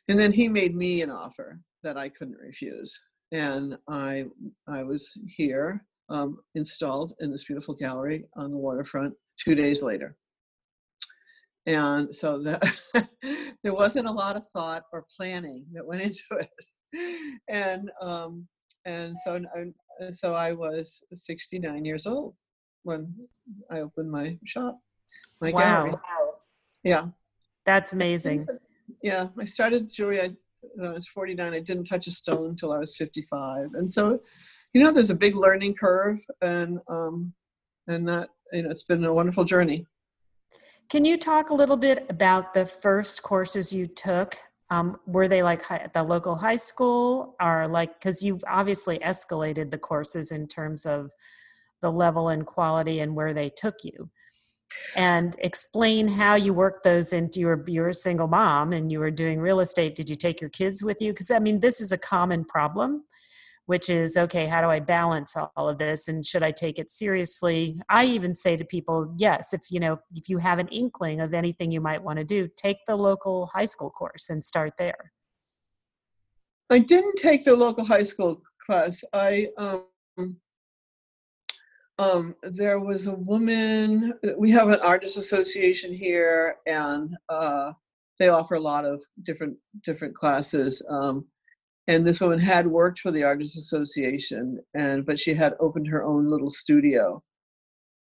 And 0.08 0.18
then 0.18 0.32
he 0.32 0.48
made 0.48 0.74
me 0.74 1.02
an 1.02 1.10
offer 1.10 1.60
that 1.82 1.96
I 1.96 2.08
couldn't 2.08 2.38
refuse, 2.38 2.98
and 3.33 3.78
I 3.88 4.26
I 4.69 4.83
was 4.83 5.16
here 5.26 5.85
um, 6.09 6.38
installed 6.54 7.14
in 7.21 7.31
this 7.31 7.45
beautiful 7.45 7.75
gallery 7.75 8.25
on 8.37 8.50
the 8.50 8.59
waterfront 8.59 9.14
two 9.38 9.54
days 9.54 9.83
later. 9.83 10.16
And 11.66 12.14
so 12.14 12.43
that 12.43 12.62
there 13.62 13.73
wasn't 13.73 14.09
a 14.09 14.12
lot 14.12 14.37
of 14.37 14.47
thought 14.49 14.85
or 14.93 15.07
planning 15.16 15.64
that 15.73 15.87
went 15.87 16.02
into 16.09 16.23
it. 16.33 16.50
And 17.49 17.90
um, 18.00 18.47
and 18.87 19.16
so 19.25 19.40
so 20.11 20.35
I 20.35 20.52
was 20.52 21.02
69 21.12 21.85
years 21.85 22.07
old 22.07 22.35
when 22.83 23.14
I 23.71 23.81
opened 23.81 24.11
my 24.11 24.38
shop, 24.45 24.78
my 25.40 25.50
wow. 25.50 25.85
gallery. 25.85 25.97
Yeah, 26.85 27.07
that's 27.64 27.95
amazing. 27.95 28.47
Yeah, 29.02 29.28
I 29.40 29.47
started 29.47 29.90
jewelry 29.93 30.37
when 30.75 30.88
I 30.88 30.92
was 30.92 31.09
49. 31.09 31.54
I 31.54 31.61
didn't 31.61 31.85
touch 31.85 32.06
a 32.06 32.11
stone 32.11 32.50
until 32.50 32.73
I 32.73 32.78
was 32.78 32.97
55, 32.97 33.75
and 33.75 33.90
so 33.90 34.21
you 34.75 34.83
know, 34.83 34.90
there's 34.90 35.11
a 35.11 35.16
big 35.16 35.37
learning 35.37 35.75
curve, 35.75 36.18
and 36.42 36.80
um, 36.88 37.33
and 37.87 38.06
that 38.09 38.30
you 38.52 38.62
know, 38.62 38.71
it's 38.71 38.83
been 38.83 39.04
a 39.04 39.14
wonderful 39.14 39.44
journey. 39.44 39.87
Can 40.90 41.04
you 41.04 41.16
talk 41.16 41.50
a 41.50 41.54
little 41.54 41.76
bit 41.76 42.06
about 42.11 42.52
the 42.52 42.66
first 42.66 43.23
courses 43.23 43.73
you 43.73 43.87
took? 43.87 44.35
Um, 44.71 44.99
were 45.06 45.28
they 45.28 45.42
like 45.42 45.62
at 45.71 45.92
the 45.92 46.02
local 46.02 46.35
high 46.35 46.56
school, 46.56 47.37
or 47.40 47.68
like 47.68 47.94
because 47.94 48.23
you've 48.23 48.42
obviously 48.49 48.99
escalated 48.99 49.71
the 49.71 49.78
courses 49.78 50.33
in 50.33 50.49
terms 50.49 50.85
of 50.85 51.12
the 51.80 51.90
level 51.90 52.28
and 52.28 52.44
quality 52.44 53.00
and 53.00 53.14
where 53.14 53.33
they 53.33 53.50
took 53.50 53.76
you? 53.85 54.11
And 54.97 55.37
explain 55.38 56.09
how 56.09 56.35
you 56.35 56.52
worked 56.52 56.83
those 56.83 57.12
into 57.12 57.40
your 57.40 57.64
you're 57.66 57.88
a 57.88 57.94
single 57.94 58.28
mom 58.28 58.73
and 58.73 58.90
you 58.90 58.99
were 58.99 59.11
doing 59.11 59.40
real 59.40 59.61
estate. 59.61 59.94
Did 59.94 60.11
you 60.11 60.16
take 60.16 60.40
your 60.40 60.50
kids 60.50 60.83
with 60.83 61.00
you? 61.00 61.12
Because 61.12 61.30
i 61.30 61.38
mean 61.38 61.61
this 61.61 61.80
is 61.80 61.92
a 61.92 61.99
common 61.99 62.44
problem 62.44 63.04
which 63.66 63.88
is 63.88 64.18
okay 64.18 64.44
how 64.47 64.61
do 64.61 64.68
i 64.68 64.78
balance 64.78 65.35
all 65.56 65.68
of 65.68 65.78
this 65.78 66.09
and 66.09 66.25
should 66.25 66.42
i 66.42 66.50
take 66.50 66.78
it 66.78 66.90
seriously? 66.90 67.80
I 67.88 68.04
even 68.04 68.35
say 68.35 68.56
to 68.56 68.64
people 68.64 69.14
yes 69.18 69.52
if 69.52 69.62
you 69.71 69.80
know 69.80 69.99
if 70.14 70.28
you 70.28 70.38
have 70.38 70.59
an 70.59 70.68
inkling 70.68 71.21
of 71.21 71.35
anything 71.35 71.71
you 71.71 71.80
might 71.80 72.02
want 72.02 72.18
to 72.18 72.25
do 72.25 72.49
take 72.56 72.78
the 72.87 72.97
local 72.97 73.47
high 73.47 73.64
school 73.64 73.90
course 73.90 74.30
and 74.30 74.42
start 74.42 74.73
there. 74.78 75.12
I 76.71 76.78
didn't 76.78 77.16
take 77.16 77.44
the 77.44 77.54
local 77.54 77.85
high 77.85 78.02
school 78.02 78.42
class. 78.59 79.04
I 79.12 79.49
um 79.59 80.37
um, 81.98 82.34
there 82.42 82.80
was 82.80 83.06
a 83.06 83.14
woman 83.14 84.14
we 84.36 84.50
have 84.50 84.68
an 84.68 84.80
artist 84.80 85.16
association 85.16 85.92
here 85.92 86.56
and 86.66 87.16
uh, 87.28 87.72
they 88.18 88.28
offer 88.28 88.54
a 88.54 88.60
lot 88.60 88.84
of 88.84 89.02
different 89.24 89.56
different 89.84 90.14
classes 90.14 90.82
um, 90.88 91.26
and 91.86 92.04
this 92.04 92.20
woman 92.20 92.38
had 92.38 92.66
worked 92.66 93.00
for 93.00 93.10
the 93.10 93.22
artists 93.22 93.58
association 93.58 94.58
and 94.74 95.04
but 95.04 95.18
she 95.18 95.34
had 95.34 95.54
opened 95.60 95.86
her 95.86 96.02
own 96.02 96.28
little 96.28 96.50
studio. 96.50 97.22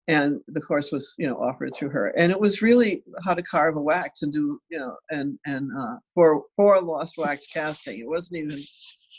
And 0.08 0.40
the 0.48 0.62
course 0.62 0.92
was 0.92 1.16
you 1.18 1.26
know 1.26 1.38
offered 1.38 1.74
through 1.74 1.90
her 1.90 2.14
and 2.16 2.32
it 2.32 2.40
was 2.40 2.62
really 2.62 3.04
how 3.26 3.34
to 3.34 3.42
carve 3.42 3.76
a 3.76 3.82
wax 3.82 4.22
and 4.22 4.32
do 4.32 4.60
you 4.70 4.78
know 4.78 4.96
and 5.10 5.40
and 5.48 5.72
uh, 5.76 5.96
for 6.14 6.44
for 6.56 6.80
lost 6.80 7.18
wax 7.18 7.48
casting 7.48 7.98
it 8.00 8.08
wasn't 8.08 8.38
even 8.38 8.60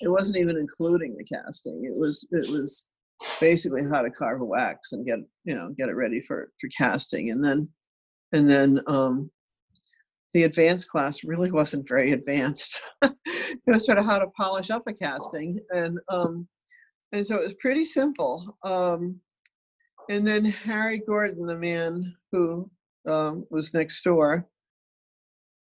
it 0.00 0.08
wasn't 0.08 0.38
even 0.38 0.56
including 0.56 1.16
the 1.16 1.24
casting 1.24 1.84
it 1.84 1.98
was 1.98 2.24
it 2.30 2.48
was 2.50 2.88
basically 3.40 3.82
how 3.82 4.02
to 4.02 4.10
carve 4.10 4.40
a 4.40 4.44
wax 4.44 4.92
and 4.92 5.06
get 5.06 5.18
you 5.44 5.54
know 5.54 5.72
get 5.76 5.88
it 5.88 5.94
ready 5.94 6.20
for 6.20 6.50
for 6.60 6.68
casting 6.76 7.30
and 7.30 7.42
then 7.42 7.68
and 8.32 8.48
then 8.48 8.80
um 8.86 9.30
the 10.36 10.44
advanced 10.44 10.90
class 10.90 11.24
really 11.24 11.50
wasn't 11.50 11.88
very 11.88 12.12
advanced. 12.12 12.82
it 13.02 13.16
was 13.66 13.86
sort 13.86 13.96
of 13.96 14.04
how 14.04 14.18
to 14.18 14.26
polish 14.38 14.68
up 14.68 14.82
a 14.86 14.92
casting, 14.92 15.58
and 15.70 15.98
um, 16.10 16.46
and 17.12 17.26
so 17.26 17.36
it 17.36 17.42
was 17.42 17.54
pretty 17.54 17.86
simple. 17.86 18.58
Um, 18.62 19.18
and 20.10 20.26
then 20.26 20.44
Harry 20.44 21.00
Gordon, 21.06 21.46
the 21.46 21.56
man 21.56 22.14
who 22.32 22.70
um, 23.08 23.46
was 23.48 23.72
next 23.72 24.02
door, 24.04 24.46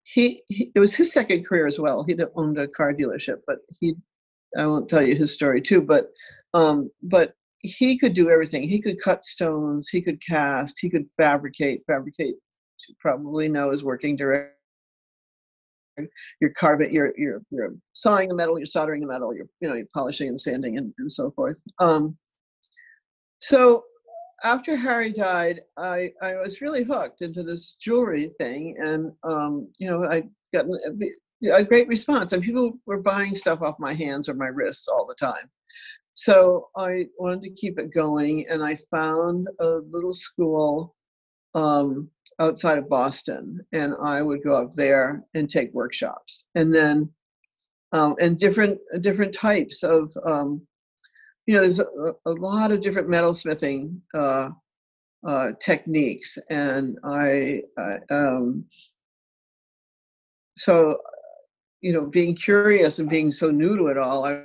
he, 0.05 0.43
he, 0.49 0.73
it 0.75 0.81
was 0.81 0.95
his 0.95 1.13
second 1.13 1.47
career 1.47 1.67
as 1.67 1.79
well. 1.79 2.03
He 2.03 2.17
owned 2.35 2.59
a 2.59 2.67
car 2.67 2.95
dealership, 2.95 3.41
but 3.47 3.59
he 3.79 3.95
I 4.57 4.67
won't 4.67 4.89
tell 4.89 5.03
you 5.03 5.15
his 5.15 5.35
story 5.35 5.61
too, 5.61 5.83
but 5.83 6.11
um, 6.55 6.91
but 7.03 7.35
he 7.63 7.99
could 7.99 8.15
do 8.15 8.31
everything. 8.31 8.69
He 8.69 8.81
could 8.81 9.01
cut 9.01 9.25
stones, 9.25 9.89
he 9.89 10.03
could 10.03 10.21
cast, 10.27 10.79
he 10.81 10.91
could 10.91 11.07
fabricate. 11.17 11.83
Fabricate, 11.87 12.35
you 12.89 12.95
probably 13.01 13.49
know, 13.49 13.71
is 13.71 13.85
working 13.85 14.17
direct 14.17 14.57
you're 16.41 16.51
carving, 16.51 16.93
you're 16.93 17.13
you're 17.17 17.41
you're 17.51 17.75
sawing 17.93 18.29
the 18.29 18.35
metal, 18.35 18.59
you're 18.59 18.67
soldering 18.67 19.01
the 19.01 19.07
metal, 19.07 19.35
you're 19.35 19.47
you 19.61 19.69
know 19.69 19.75
you're 19.75 19.87
polishing 19.95 20.29
and 20.29 20.41
sanding 20.41 20.79
and, 20.79 20.93
and 20.99 21.13
so 21.13 21.31
forth. 21.33 21.61
Um, 21.79 22.17
so 23.41 23.85
after 24.45 24.77
Harry 24.77 25.13
died, 25.13 25.61
I 25.77 26.13
I 26.23 26.37
was 26.37 26.61
really 26.61 26.85
hooked 26.85 27.23
into 27.23 27.43
this 27.43 27.75
jewelry 27.75 28.33
thing, 28.39 28.77
and 28.83 29.13
um, 29.23 29.69
you 29.79 29.89
know 29.89 30.05
I 30.05 30.23
got 30.55 30.67
a 31.53 31.65
great 31.65 31.89
response, 31.89 32.33
and 32.33 32.43
people 32.43 32.79
were 32.87 33.03
buying 33.03 33.35
stuff 33.35 33.63
off 33.63 33.79
my 33.79 33.95
hands 33.95 34.29
or 34.29 34.35
my 34.35 34.49
wrists 34.49 34.89
all 34.89 35.07
the 35.07 35.15
time. 35.15 35.51
So 36.15 36.69
I 36.77 37.07
wanted 37.19 37.43
to 37.43 37.51
keep 37.51 37.79
it 37.79 37.93
going, 37.93 38.47
and 38.51 38.63
I 38.63 38.79
found 38.91 39.49
a 39.61 39.81
little 39.91 40.13
school 40.13 40.95
um, 41.55 42.09
outside 42.39 42.79
of 42.79 42.89
Boston, 42.89 43.61
and 43.73 43.95
I 44.03 44.23
would 44.23 44.43
go 44.43 44.55
up 44.55 44.73
there 44.75 45.25
and 45.35 45.49
take 45.49 45.73
workshops, 45.73 46.47
and 46.55 46.75
then 46.75 47.11
um, 47.93 48.15
and 48.21 48.39
different 48.39 48.79
different 49.01 49.33
types 49.35 49.83
of 49.83 50.13
um, 50.25 50.67
you 51.47 51.55
know 51.55 51.61
there's 51.61 51.81
a, 51.81 51.87
a, 52.27 52.31
lot 52.33 52.73
of 52.73 52.83
different 52.83 53.09
metalsmithing 53.09 53.99
uh, 54.15 54.49
uh, 55.27 55.53
techniques, 55.61 56.39
and 56.51 56.99
I, 57.05 57.63
I 57.79 57.99
um, 58.11 58.65
so 60.57 60.99
you 61.81 61.93
know 61.93 62.07
being 62.07 62.35
curious 62.35 62.99
and 62.99 63.09
being 63.09 63.31
so 63.31 63.51
new 63.51 63.77
to 63.77 63.87
it 63.89 63.99
all, 63.99 64.25
I 64.25 64.45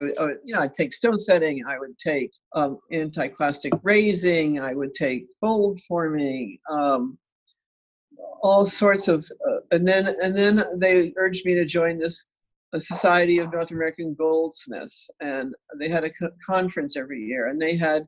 you 0.00 0.54
know, 0.54 0.60
I'd 0.60 0.74
take 0.74 0.92
stone 0.92 1.18
setting, 1.18 1.64
I 1.66 1.78
would 1.78 1.98
take 1.98 2.32
um, 2.54 2.78
anticlastic 2.92 3.78
raising, 3.82 4.60
I 4.60 4.74
would 4.74 4.94
take 4.94 5.26
fold 5.40 5.80
forming, 5.80 6.58
um, 6.70 7.18
all 8.42 8.66
sorts 8.66 9.08
of, 9.08 9.30
uh, 9.48 9.58
and 9.72 9.86
then 9.86 10.14
and 10.22 10.36
then 10.36 10.64
they 10.76 11.12
urged 11.16 11.44
me 11.44 11.54
to 11.54 11.64
join 11.64 11.98
this 11.98 12.26
Society 12.78 13.38
of 13.38 13.52
North 13.52 13.72
American 13.72 14.14
Goldsmiths, 14.14 15.10
and 15.20 15.54
they 15.78 15.88
had 15.88 16.04
a 16.04 16.10
co- 16.10 16.30
conference 16.48 16.96
every 16.96 17.20
year, 17.20 17.48
and 17.48 17.60
they 17.60 17.76
had 17.76 18.06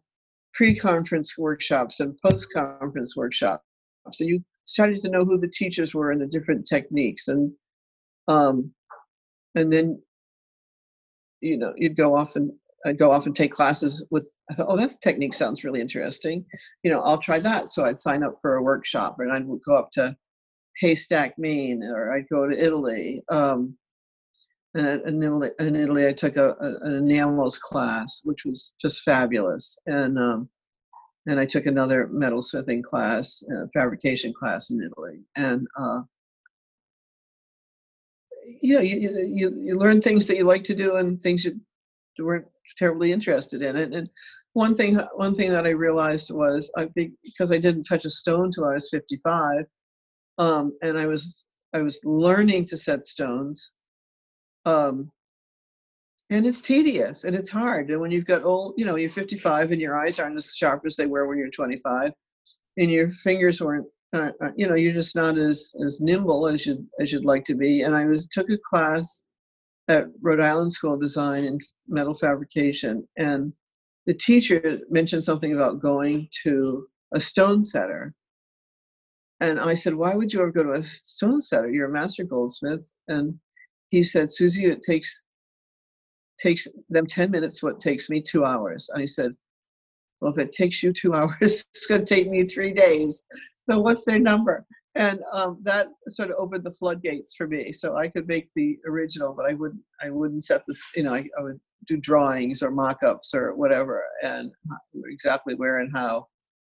pre-conference 0.55 1.37
workshops 1.37 2.01
and 2.01 2.17
post-conference 2.25 3.17
workshops. 3.17 3.65
So 4.13 4.25
you 4.25 4.45
started 4.67 5.03
to 5.03 5.09
know 5.11 5.25
who 5.25 5.39
the 5.39 5.49
teachers 5.49 5.95
were 5.95 6.13
and 6.13 6.21
the 6.21 6.27
different 6.27 6.67
techniques, 6.67 7.29
and 7.29 7.53
um, 8.29 8.73
and 9.57 9.73
then 9.73 10.01
you 11.43 11.57
know 11.59 11.73
you'd 11.77 11.97
go 11.97 12.17
off 12.17 12.37
and 12.37 12.53
I'd 12.87 12.99
go 12.99 13.13
off 13.13 13.27
and 13.27 13.37
take 13.37 13.53
classes 13.53 14.05
with 14.11 14.35
I 14.51 14.55
thought, 14.55 14.67
oh 14.69 14.77
that 14.77 14.97
technique 15.03 15.35
sounds 15.35 15.65
really 15.65 15.81
interesting 15.81 16.45
you 16.83 16.91
know 16.91 17.01
I'll 17.03 17.19
try 17.19 17.39
that 17.41 17.71
so 17.71 17.85
I'd 17.85 17.99
sign 17.99 18.23
up 18.23 18.39
for 18.41 18.57
a 18.57 18.63
workshop 18.63 19.17
and 19.19 19.33
I'd 19.33 19.47
go 19.67 19.77
up 19.77 19.91
to 19.93 20.17
Haystack 20.79 21.39
Maine 21.39 21.83
or 21.83 22.13
I'd 22.13 22.29
go 22.29 22.49
to 22.49 22.57
Italy 22.59 23.23
um, 23.31 23.77
And 24.75 25.03
in 25.07 25.23
Italy, 25.23 25.51
in 25.61 25.77
Italy 25.77 26.07
I 26.09 26.13
took 26.13 26.37
a, 26.37 26.51
a, 26.61 26.77
an 26.87 26.95
enamels 26.95 27.59
class, 27.59 28.23
which 28.25 28.45
was 28.45 28.73
just 28.81 29.03
fabulous. 29.03 29.77
And 29.87 30.19
um, 30.19 30.49
and 31.29 31.39
I 31.39 31.47
took 31.47 31.67
another 31.67 32.09
metalsmithing 32.09 32.83
class, 32.83 33.43
uh, 33.55 33.67
fabrication 33.73 34.33
class 34.33 34.71
in 34.71 34.83
Italy. 34.83 35.21
And 35.37 35.67
uh, 35.79 36.01
yeah, 38.63 38.81
you, 38.81 39.11
you 39.29 39.59
you 39.61 39.79
learn 39.79 40.01
things 40.01 40.27
that 40.27 40.37
you 40.37 40.45
like 40.45 40.65
to 40.65 40.75
do 40.75 40.97
and 40.97 41.23
things 41.23 41.45
you 41.45 41.61
weren't 42.25 42.47
terribly 42.79 43.13
interested 43.13 43.63
in. 43.63 43.77
And, 43.77 43.95
and 43.95 44.11
one 44.53 44.75
thing 44.75 44.97
one 45.15 45.35
thing 45.35 45.51
that 45.51 45.67
I 45.67 45.71
realized 45.71 46.31
was 46.31 46.71
I 46.77 46.89
because 47.25 47.53
I 47.53 47.59
didn't 47.59 47.85
touch 47.85 48.05
a 48.05 48.11
stone 48.11 48.51
till 48.51 48.65
I 48.65 48.75
was 48.75 48.91
55, 48.91 49.65
um, 50.39 50.77
and 50.83 50.99
I 50.99 51.07
was 51.07 51.47
I 51.73 51.83
was 51.83 52.01
learning 52.05 52.67
to 52.67 52.77
set 52.77 53.05
stones. 53.07 53.73
Um, 54.65 55.11
and 56.31 56.47
it's 56.47 56.63
tedious 56.63 57.25
and 57.25 57.37
it's 57.37 57.51
hard. 57.51 57.91
And 57.91 58.01
when 58.01 58.11
you've 58.11 58.25
got 58.27 58.43
old, 58.43 58.75
you 58.79 58.87
know, 58.87 58.97
you're 58.97 59.11
55 59.11 59.71
and 59.71 59.81
your 59.81 59.99
eyes 59.99 60.19
aren't 60.19 60.37
as 60.37 60.55
sharp 60.55 60.83
as 60.87 60.97
they 60.97 61.07
were 61.07 61.27
when 61.27 61.37
you're 61.37 61.51
25, 61.51 62.11
and 62.79 62.91
your 62.91 63.11
fingers 63.11 63.61
weren't, 63.61 63.87
uh, 64.13 64.31
uh, 64.43 64.51
you 64.57 64.67
know, 64.67 64.75
you're 64.75 64.93
just 64.93 65.17
not 65.17 65.39
as 65.39 65.73
as 65.85 66.01
nimble 66.01 66.47
as 66.47 66.67
you 66.67 66.87
as 67.01 67.13
you'd 67.13 67.25
like 67.25 67.45
to 67.45 67.55
be. 67.55 67.83
And 67.83 67.95
I 67.95 68.05
was 68.07 68.27
took 68.27 68.51
a 68.51 68.59
class 68.69 69.25
at 69.89 70.07
Rhode 70.21 70.43
Island 70.43 70.73
School 70.73 70.95
of 70.95 71.01
Design 71.01 71.45
in 71.45 71.59
metal 71.89 72.15
fabrication, 72.15 73.07
and 73.17 73.53
the 74.07 74.15
teacher 74.15 74.81
mentioned 74.91 75.25
something 75.25 75.55
about 75.55 75.81
going 75.81 76.29
to 76.45 76.87
a 77.15 77.21
stone 77.21 77.63
setter. 77.63 78.13
And 79.41 79.59
I 79.59 79.75
said, 79.75 79.95
Why 79.95 80.15
would 80.15 80.33
you 80.33 80.41
ever 80.41 80.53
go 80.53 80.63
to 80.63 80.73
a 80.73 80.85
stone 80.85 81.41
setter? 81.41 81.71
You're 81.71 81.89
a 81.89 81.93
master 81.93 82.25
goldsmith. 82.25 82.93
And 83.09 83.39
he 83.91 84.03
said, 84.03 84.31
Susie, 84.31 84.67
it 84.67 84.83
takes 84.83 85.23
takes 86.41 86.67
them 86.89 87.07
10 87.07 87.31
minutes 87.31 87.63
what 87.63 87.81
takes 87.81 88.11
me 88.11 88.21
two 88.21 88.45
hours. 88.45 88.89
And 88.93 89.03
I 89.03 89.07
said, 89.07 89.33
Well, 90.21 90.33
if 90.33 90.39
it 90.39 90.53
takes 90.53 90.83
you 90.83 90.93
two 90.93 91.15
hours, 91.15 91.65
it's 91.75 91.87
going 91.87 92.05
to 92.05 92.15
take 92.15 92.29
me 92.29 92.43
three 92.43 92.73
days. 92.73 93.25
So 93.71 93.79
what's 93.81 94.05
their 94.05 94.19
number? 94.19 94.67
And 94.95 95.21
um, 95.33 95.59
that 95.63 95.89
sort 96.09 96.31
of 96.31 96.37
opened 96.39 96.65
the 96.65 96.73
floodgates 96.73 97.35
for 97.35 97.47
me. 97.47 97.73
So 97.73 97.97
I 97.97 98.09
could 98.09 98.29
make 98.29 98.51
the 98.55 98.79
original, 98.87 99.33
but 99.33 99.47
I 99.47 99.55
wouldn't. 99.55 99.81
I 100.03 100.11
wouldn't 100.11 100.45
set 100.45 100.63
this. 100.67 100.87
You 100.95 101.05
know, 101.05 101.15
I, 101.15 101.25
I 101.39 101.43
would 101.43 101.59
do 101.89 101.97
drawings 101.97 102.63
or 102.63 102.71
mock-ups 102.71 103.35
or 103.35 103.55
whatever, 103.55 104.05
and 104.23 104.51
exactly 105.07 105.55
where 105.55 105.79
and 105.79 105.91
how 105.95 106.29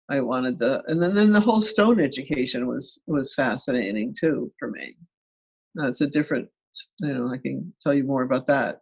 I 0.09 0.21
wanted 0.21 0.59
the. 0.59 0.83
And 0.87 1.01
then, 1.01 1.15
then 1.15 1.33
the 1.33 1.39
whole 1.39 1.61
stone 1.61 1.99
education 1.99 2.67
was 2.67 2.99
was 3.07 3.33
fascinating 3.33 4.15
too 4.19 4.51
for 4.59 4.69
me. 4.69 4.95
That's 5.75 6.01
a 6.01 6.07
different. 6.07 6.47
You 6.99 7.13
know, 7.13 7.33
I 7.33 7.37
can 7.37 7.73
tell 7.81 7.93
you 7.93 8.03
more 8.03 8.23
about 8.23 8.45
that. 8.47 8.81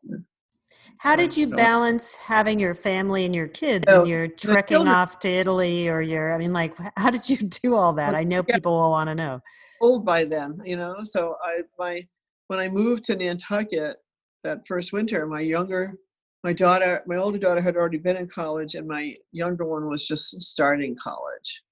How 1.02 1.16
did 1.16 1.36
you 1.36 1.48
balance 1.48 2.16
having 2.16 2.60
your 2.60 2.76
family 2.76 3.26
and 3.26 3.36
your 3.36 3.48
kids 3.48 3.90
so, 3.90 4.02
and 4.02 4.08
you're 4.08 4.28
trekking 4.28 4.76
children, 4.76 4.94
off 4.94 5.18
to 5.20 5.30
Italy 5.30 5.90
or 5.90 6.00
you're, 6.02 6.32
I 6.32 6.38
mean, 6.38 6.54
like, 6.54 6.78
how 6.98 7.10
did 7.10 7.28
you 7.28 7.38
do 7.38 7.76
all 7.76 7.92
that? 7.94 8.14
I 8.14 8.24
know 8.24 8.44
people 8.44 8.80
will 8.80 8.92
want 8.92 9.08
to 9.08 9.16
know. 9.16 9.42
Old 9.82 10.06
by 10.06 10.26
then, 10.26 10.62
you 10.64 10.78
know, 10.78 10.98
so 11.04 11.38
I, 11.44 11.62
my, 11.80 12.08
when 12.48 12.60
I 12.60 12.68
moved 12.68 13.04
to 13.06 13.16
Nantucket 13.16 13.98
that 14.44 14.68
first 14.68 14.94
winter, 14.94 15.26
my 15.26 15.40
younger, 15.40 15.96
my 16.44 16.54
daughter, 16.54 17.02
my 17.08 17.16
older 17.16 17.40
daughter 17.40 17.62
had 17.62 17.76
already 17.76 17.98
been 17.98 18.18
in 18.18 18.28
college 18.28 18.76
and 18.76 18.88
my 18.88 19.16
younger 19.32 19.66
one 19.66 19.90
was 19.90 20.08
just 20.08 20.40
starting 20.40 20.96
college. 20.96 21.64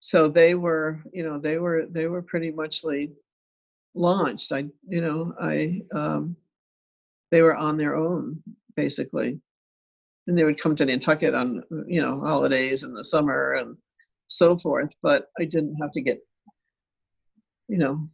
So 0.00 0.26
they 0.26 0.56
were, 0.56 1.00
you 1.12 1.22
know, 1.22 1.38
they 1.38 1.58
were, 1.58 1.86
they 1.88 2.08
were 2.08 2.22
pretty 2.22 2.50
muchly 2.50 3.12
launched. 3.94 4.50
I, 4.50 4.64
you 4.88 5.00
know, 5.00 5.32
I, 5.40 5.82
um, 5.94 6.36
they 7.32 7.42
were 7.42 7.56
on 7.56 7.76
their 7.76 7.96
own 7.96 8.40
basically. 8.76 9.40
And 10.28 10.38
they 10.38 10.44
would 10.44 10.60
come 10.60 10.76
to 10.76 10.84
nantucket 10.84 11.34
on 11.34 11.64
you 11.88 12.00
know 12.00 12.20
holidays 12.20 12.84
in 12.84 12.94
the 12.94 13.02
summer 13.02 13.54
and 13.54 13.76
so 14.28 14.56
forth 14.58 14.90
but 15.02 15.26
i 15.40 15.44
didn't 15.44 15.74
have 15.76 15.90
to 15.92 16.00
get 16.00 16.20
you 17.68 17.76
know 17.76 18.08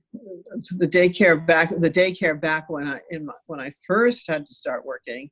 the 0.78 0.88
daycare 0.88 1.46
back 1.46 1.68
the 1.78 1.90
daycare 1.90 2.40
back 2.40 2.68
when 2.70 2.88
i 2.88 2.98
in 3.10 3.26
my, 3.26 3.34
when 3.46 3.60
i 3.60 3.70
first 3.86 4.24
had 4.26 4.46
to 4.46 4.54
start 4.54 4.86
working 4.86 5.30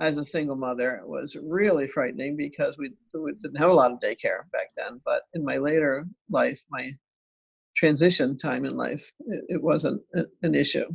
as 0.00 0.16
a 0.16 0.24
single 0.24 0.56
mother 0.56 0.94
it 0.94 1.06
was 1.06 1.36
really 1.42 1.86
frightening 1.86 2.36
because 2.36 2.78
we, 2.78 2.92
we 3.14 3.32
didn't 3.42 3.58
have 3.58 3.70
a 3.70 3.74
lot 3.74 3.90
of 3.92 3.98
daycare 3.98 4.50
back 4.52 4.68
then 4.76 5.00
but 5.04 5.22
in 5.34 5.44
my 5.44 5.58
later 5.58 6.06
life 6.30 6.60
my 6.70 6.90
transition 7.76 8.38
time 8.38 8.64
in 8.64 8.76
life 8.76 9.04
it, 9.26 9.44
it 9.48 9.62
wasn't 9.62 10.00
an 10.42 10.54
issue 10.54 10.86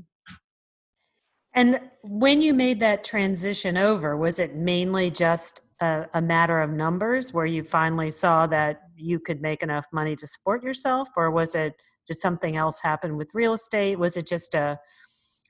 and 1.58 1.80
when 2.04 2.40
you 2.40 2.54
made 2.54 2.80
that 2.82 3.04
transition 3.04 3.78
over, 3.78 4.16
was 4.16 4.40
it 4.40 4.56
mainly 4.56 5.10
just 5.10 5.62
a, 5.82 6.06
a, 6.14 6.22
matter 6.22 6.62
of 6.62 6.70
numbers 6.70 7.34
where 7.34 7.48
you 7.48 7.64
finally 7.64 8.12
saw 8.12 8.46
that 8.46 8.84
you 8.96 9.20
could 9.20 9.42
make 9.42 9.64
enough 9.64 9.88
money 9.92 10.16
to 10.18 10.28
support 10.28 10.62
yourself? 10.62 11.08
Or 11.18 11.32
was 11.32 11.56
it, 11.56 11.82
did 12.06 12.20
something 12.20 12.58
else 12.58 12.80
happen 12.80 13.18
with 13.18 13.34
real 13.34 13.54
estate? 13.54 13.98
Was 13.98 14.18
it 14.18 14.28
just 14.28 14.54
a, 14.54 14.78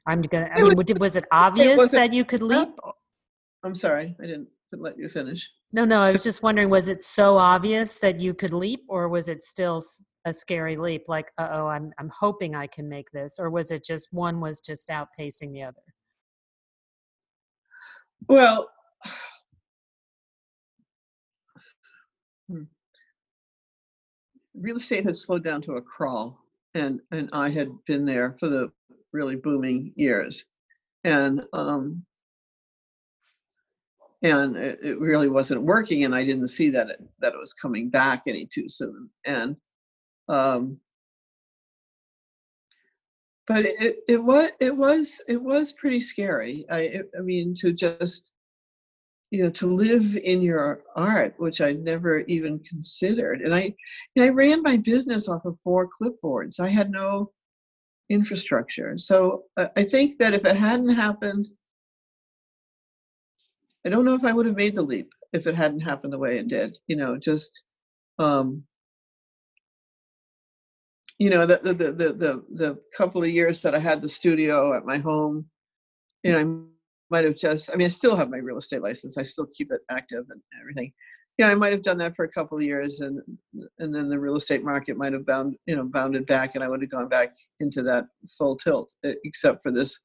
I'm 0.08 0.22
gonna, 0.22 0.50
I 0.56 0.62
mean, 0.62 0.78
was, 0.78 0.94
was 0.98 1.16
it 1.18 1.26
obvious 1.30 1.92
it 1.94 1.98
that 1.98 2.14
you 2.14 2.24
could 2.24 2.42
leap? 2.42 2.70
I'm 3.66 3.76
sorry, 3.76 4.16
I 4.22 4.28
didn't 4.28 4.48
let 4.72 4.98
you 4.98 5.10
finish. 5.10 5.50
No, 5.74 5.84
no, 5.84 6.00
I 6.00 6.14
was 6.14 6.24
just 6.24 6.42
wondering, 6.42 6.70
was 6.70 6.88
it 6.88 7.04
so 7.04 7.38
obvious 7.38 7.98
that 8.00 8.22
you 8.22 8.34
could 8.34 8.54
leap 8.54 8.86
or 8.88 9.10
was 9.10 9.28
it 9.28 9.44
still 9.44 9.82
a 10.24 10.32
scary 10.32 10.78
leap 10.78 11.10
like, 11.10 11.34
oh, 11.38 11.68
I'm, 11.68 11.92
I'm 12.00 12.12
hoping 12.18 12.56
I 12.56 12.68
can 12.68 12.88
make 12.88 13.12
this? 13.12 13.40
Or 13.40 13.50
was 13.50 13.72
it 13.72 13.84
just 13.84 14.14
one 14.14 14.40
was 14.40 14.62
just 14.62 14.88
outpacing 14.88 15.52
the 15.52 15.64
other? 15.64 15.82
Well, 18.28 18.70
hmm. 22.50 22.64
real 24.56 24.78
estate 24.78 25.06
had 25.06 25.16
slowed 25.16 25.44
down 25.44 25.62
to 25.64 25.74
a 25.74 25.82
crawl, 25.82 26.40
and 26.74 27.00
and 27.12 27.30
I 27.34 27.50
had 27.50 27.70
been 27.86 28.06
there 28.06 28.36
for 28.40 28.50
the 28.50 28.72
really 29.14 29.36
booming 29.36 29.94
years, 29.96 30.46
and 31.04 31.44
um, 31.54 32.06
and 34.24 34.56
it, 34.58 34.80
it 34.82 35.00
really 35.00 35.30
wasn't 35.30 35.62
working, 35.62 36.04
and 36.06 36.16
I 36.16 36.24
didn't 36.24 36.48
see 36.48 36.70
that 36.72 36.90
it 36.90 37.00
that 37.20 37.34
it 37.34 37.40
was 37.40 37.54
coming 37.54 37.90
back 37.90 38.24
any 38.28 38.46
too 38.46 38.68
soon, 38.68 39.10
and 39.26 39.56
um, 40.30 40.80
but 43.48 43.66
it, 43.66 44.00
it 44.08 44.24
was 44.24 44.52
it 44.60 44.76
was 44.76 45.22
it 45.28 45.42
was 45.42 45.72
pretty 45.72 46.02
scary. 46.02 46.66
I 46.70 47.02
I 47.18 47.22
mean 47.22 47.54
to 47.60 47.72
just 47.72 48.34
you 49.32 49.44
know 49.44 49.50
to 49.52 49.68
live 49.68 50.18
in 50.18 50.42
your 50.42 50.84
art, 50.96 51.34
which 51.38 51.62
I 51.62 51.72
never 51.74 52.20
even 52.22 52.60
considered. 52.60 53.42
And 53.42 53.56
I 53.56 53.74
and 54.16 54.26
I 54.26 54.30
ran 54.30 54.62
my 54.62 54.78
business 54.78 55.30
off 55.30 55.46
of 55.46 55.58
four 55.64 55.88
clipboards. 55.90 56.60
I 56.60 56.68
had 56.68 56.92
no 56.92 57.32
infrastructure. 58.10 58.98
So 58.98 59.44
uh, 59.58 59.68
I 59.78 59.84
think 59.84 60.18
that 60.20 60.34
if 60.34 60.46
it 60.46 60.56
hadn't 60.56 60.90
happened, 60.90 61.48
I 63.86 63.90
don't 63.90 64.06
know 64.06 64.16
if 64.16 64.26
I 64.26 64.34
would 64.34 64.46
have 64.46 64.56
made 64.56 64.76
the 64.76 64.82
leap 64.82 65.10
if 65.34 65.48
it 65.48 65.56
hadn't 65.56 65.82
happened 65.82 66.14
the 66.14 66.20
way 66.20 66.38
it 66.38 66.48
did. 66.48 66.78
You 66.88 66.98
know, 66.98 67.18
just 67.18 67.64
um, 68.20 68.64
you 71.20 71.30
know 71.30 71.46
the, 71.46 71.60
the 71.64 71.74
the 71.74 71.92
the 72.14 72.44
the 72.54 72.80
couple 72.96 73.24
of 73.24 73.30
years 73.30 73.62
that 73.62 73.74
I 73.74 73.80
had 73.80 74.02
the 74.02 74.10
studio 74.10 74.76
at 74.76 74.86
my 74.86 74.98
home, 74.98 75.46
you 76.24 76.32
know, 76.32 76.40
I 76.40 76.46
might 77.10 77.26
have 77.26 77.36
just 77.36 77.72
I 77.72 77.76
mean 77.76 77.86
I 77.86 77.90
still 77.90 78.16
have 78.16 78.30
my 78.30 78.38
real 78.38 78.58
estate 78.58 78.84
license. 78.84 79.18
I 79.18 79.24
still 79.24 79.48
keep 79.58 79.72
it 79.72 79.82
active 79.90 80.26
and 80.30 80.42
everything. 80.62 80.94
Yeah, 81.38 81.50
I 81.50 81.56
might 81.56 81.72
have 81.72 81.84
done 81.84 82.00
that 82.00 82.16
for 82.16 82.26
a 82.26 82.32
couple 82.32 82.58
of 82.58 82.64
years 82.64 83.02
and 83.02 83.20
and 83.80 83.94
then 83.94 84.10
the 84.10 84.20
real 84.20 84.36
estate 84.36 84.64
market 84.64 84.98
might 84.98 85.14
have 85.14 85.26
bound 85.26 85.56
you 85.66 85.76
know 85.76 85.86
bounded 85.86 86.28
back 86.28 86.54
and 86.56 86.64
I 86.64 86.68
would 86.68 86.82
have 86.82 86.92
gone 86.92 87.10
back 87.10 87.34
into 87.60 87.82
that 87.84 88.06
full 88.38 88.56
tilt 88.56 88.94
except 89.04 89.64
for 89.64 89.72
this 89.72 90.00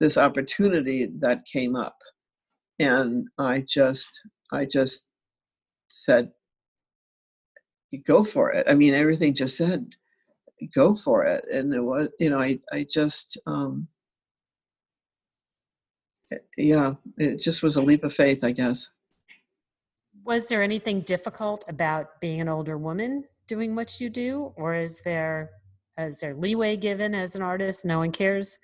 this 0.00 0.18
opportunity 0.18 1.10
that 1.18 1.46
came 1.50 1.76
up. 1.76 1.96
And 2.78 3.26
I 3.38 3.64
just 3.66 4.10
I 4.52 4.66
just 4.66 5.06
said 5.88 6.30
go 8.06 8.22
for 8.22 8.52
it. 8.52 8.66
I 8.68 8.74
mean 8.74 8.92
everything 8.92 9.34
just 9.34 9.56
said 9.56 9.94
go 10.74 10.94
for 10.94 11.24
it. 11.24 11.44
And 11.50 11.72
it 11.72 11.80
was 11.80 12.08
you 12.18 12.30
know 12.30 12.38
i 12.38 12.58
i 12.72 12.86
just 12.88 13.38
um 13.46 13.88
eh, 16.32 16.38
yeah 16.56 16.94
it 17.16 17.40
just 17.40 17.62
was 17.62 17.76
a 17.76 17.82
leap 17.82 18.04
of 18.04 18.12
faith 18.12 18.44
i 18.44 18.52
guess. 18.52 18.90
Was 20.24 20.48
there 20.48 20.62
anything 20.62 21.00
difficult 21.00 21.64
about 21.68 22.20
being 22.20 22.40
an 22.40 22.48
older 22.48 22.76
woman 22.76 23.24
doing 23.46 23.74
what 23.74 23.98
you 24.00 24.10
do? 24.10 24.52
Or 24.56 24.74
is 24.74 25.00
there 25.02 25.50
is 25.98 26.20
there 26.20 26.34
leeway 26.34 26.76
given 26.76 27.14
as 27.14 27.34
an 27.34 27.42
artist? 27.42 27.84
No 27.84 27.98
one 27.98 28.12
cares 28.12 28.58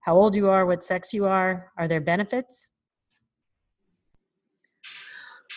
how 0.00 0.14
old 0.14 0.36
you 0.36 0.48
are 0.48 0.64
what 0.64 0.84
sex 0.84 1.12
you 1.12 1.26
are. 1.26 1.72
Are 1.76 1.88
there 1.88 2.00
benefits? 2.00 2.70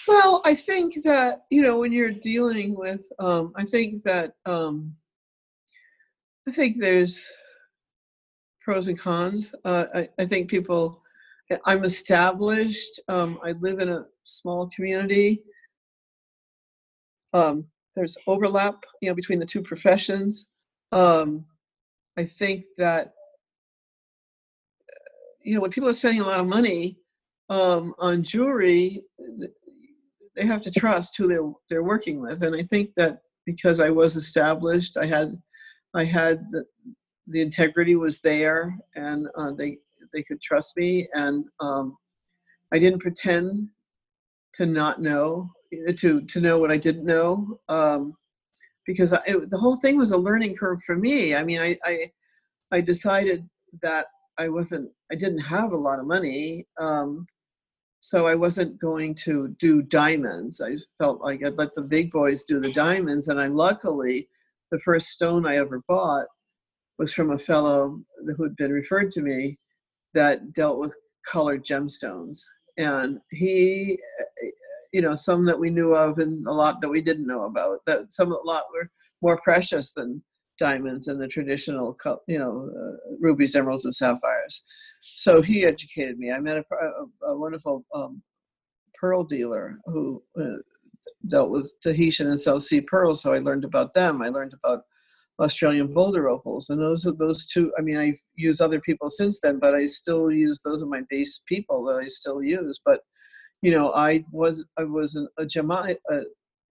Well 0.08 0.42
i 0.44 0.56
think 0.56 1.04
that 1.04 1.44
you 1.52 1.62
know 1.62 1.78
when 1.78 1.92
you're 1.92 2.12
dealing 2.12 2.76
with 2.76 3.06
um 3.20 3.54
i 3.56 3.64
think 3.64 4.04
that 4.06 4.34
um 4.46 4.96
I 6.50 6.52
think 6.52 6.78
there's 6.80 7.32
pros 8.60 8.88
and 8.88 8.98
cons. 8.98 9.54
Uh, 9.64 9.86
I, 9.94 10.10
I 10.18 10.26
think 10.26 10.50
people, 10.50 11.04
I'm 11.66 11.84
established. 11.84 13.00
Um, 13.08 13.38
I 13.44 13.52
live 13.52 13.78
in 13.78 13.90
a 13.90 14.06
small 14.24 14.68
community. 14.76 15.44
Um, 17.34 17.66
there's 17.96 18.18
overlap, 18.26 18.84
you 19.00 19.10
know, 19.10 19.16
between 19.16 19.38
the 19.38 19.46
two 19.46 19.62
professions. 19.62 20.50
Um, 20.92 21.46
I 22.18 22.24
think 22.24 22.66
that, 22.80 23.14
you 25.44 25.54
know, 25.54 25.62
when 25.62 25.70
people 25.70 25.88
are 25.88 25.94
spending 25.94 26.22
a 26.22 26.26
lot 26.26 26.40
of 26.40 26.48
money 26.48 26.98
um, 27.50 27.94
on 28.00 28.24
jewelry, 28.24 29.04
they 30.36 30.48
have 30.48 30.62
to 30.62 30.72
trust 30.72 31.16
who 31.16 31.28
they're 31.28 31.52
they're 31.70 31.84
working 31.84 32.20
with, 32.22 32.42
and 32.42 32.56
I 32.56 32.64
think 32.64 32.96
that 32.96 33.20
because 33.46 33.80
I 33.80 33.90
was 33.90 34.16
established, 34.16 34.98
I 34.98 35.06
had 35.06 35.38
I 35.96 36.04
had 36.04 36.46
the, 36.52 36.66
the 37.28 37.42
integrity 37.42 37.96
was 37.96 38.22
there, 38.22 38.78
and 38.96 39.28
uh, 39.36 39.52
they 39.52 39.78
they 40.14 40.24
could 40.24 40.42
trust 40.42 40.78
me, 40.78 41.08
and 41.14 41.46
um, 41.60 41.98
I 42.74 42.80
didn't 42.80 43.02
pretend 43.02 43.70
to 44.56 44.66
not 44.66 45.02
know 45.02 45.52
to 45.98 46.22
to 46.22 46.42
know 46.42 46.60
what 46.60 46.72
I 46.72 46.78
didn't 46.78 47.06
know 47.06 47.60
um, 47.70 48.14
because 48.86 49.14
I, 49.14 49.22
it, 49.28 49.50
the 49.50 49.58
whole 49.58 49.76
thing 49.76 49.98
was 49.98 50.12
a 50.12 50.18
learning 50.18 50.56
curve 50.56 50.82
for 50.84 50.96
me. 50.96 51.36
I 51.36 51.44
mean, 51.44 51.60
I, 51.60 51.78
I 51.84 52.12
I 52.72 52.82
decided 52.82 53.48
that 53.82 54.08
I 54.38 54.50
wasn't 54.50 54.90
I 55.12 55.16
didn't 55.16 55.40
have 55.40 55.72
a 55.72 55.78
lot 55.78 56.00
of 56.00 56.06
money. 56.06 56.68
Um, 56.80 57.28
so 58.02 58.28
I 58.28 58.36
wasn't 58.36 58.80
going 58.80 59.14
to 59.26 59.50
do 59.60 59.82
diamonds. 59.82 60.62
I 60.62 60.78
felt 61.02 61.22
like 61.22 61.46
I'd 61.46 61.58
let 61.58 61.74
the 61.74 61.82
big 61.82 62.12
boys 62.12 62.46
do 62.46 62.60
the 62.60 62.72
diamonds, 62.72 63.28
and 63.28 63.40
I 63.40 63.48
luckily, 63.48 64.30
the 64.72 64.80
first 64.80 65.10
stone 65.10 65.46
I 65.46 65.58
ever 65.58 65.82
bought 65.88 66.26
was 66.98 67.14
from 67.14 67.32
a 67.32 67.38
fellow 67.38 68.00
who'd 68.38 68.56
been 68.58 68.72
referred 68.72 69.10
to 69.12 69.22
me 69.22 69.58
that 70.14 70.54
dealt 70.54 70.80
with 70.80 70.96
colored 71.30 71.66
gemstones, 71.66 72.42
and 72.78 73.20
he, 73.32 74.00
you 74.94 75.02
know, 75.02 75.16
some 75.16 75.46
that 75.46 75.60
we 75.60 75.70
knew 75.70 75.94
of, 75.94 76.20
and 76.20 76.46
a 76.48 76.52
lot 76.52 76.82
that 76.82 76.90
we 76.90 77.02
didn't 77.02 77.28
know 77.28 77.44
about. 77.44 77.80
That 77.86 78.12
some 78.12 78.32
a 78.32 78.38
lot 78.44 78.64
were 78.74 78.90
more 79.22 79.40
precious 79.42 79.94
than 79.94 80.24
diamonds 80.58 81.08
and 81.08 81.22
the 81.22 81.28
traditional, 81.28 81.98
you 82.28 82.38
know, 82.38 82.70
uh, 82.70 83.16
rubies, 83.20 83.56
emeralds, 83.56 83.86
and 83.86 83.96
sapphires. 83.96 84.64
So 85.02 85.42
he 85.42 85.66
educated 85.66 86.20
me. 86.20 86.32
I 86.32 86.40
met 86.40 86.58
a, 86.58 86.64
a, 86.76 87.32
a 87.32 87.38
wonderful 87.38 87.86
um, 87.96 88.22
pearl 89.00 89.24
dealer 89.24 89.80
who 89.86 90.22
uh, 90.40 90.58
dealt 91.28 91.50
with 91.50 91.72
Tahitian 91.82 92.28
and 92.28 92.40
South 92.40 92.64
Sea 92.64 92.82
pearls. 92.82 93.22
So 93.22 93.34
I 93.34 93.40
learned 93.40 93.66
about 93.66 93.94
them. 93.94 94.22
I 94.22 94.30
learned 94.30 94.54
about 94.64 94.84
Australian 95.40 95.94
boulder 95.94 96.28
opals, 96.28 96.70
and 96.70 96.82
those 96.82 97.08
are 97.08 97.14
those 97.14 97.48
two. 97.48 97.72
I 97.78 97.82
mean, 97.82 97.98
I 97.98 98.18
use 98.36 98.60
other 98.60 98.80
people 98.82 99.10
since 99.10 99.40
then, 99.40 99.60
but 99.60 99.74
I 99.74 99.86
still 99.86 100.32
use 100.32 100.62
those 100.62 100.84
are 100.84 100.88
my 100.88 101.02
base 101.10 101.44
people 101.48 101.86
that 101.86 102.00
I 102.00 102.08
still 102.08 102.44
use. 102.44 102.80
But 102.84 103.02
you 103.62 103.72
know, 103.72 103.94
I 103.94 104.26
was 104.32 104.66
I 104.78 104.84
was 104.84 105.16
an, 105.16 105.28
a, 105.38 105.46
gema, 105.46 105.96
a, 106.10 106.16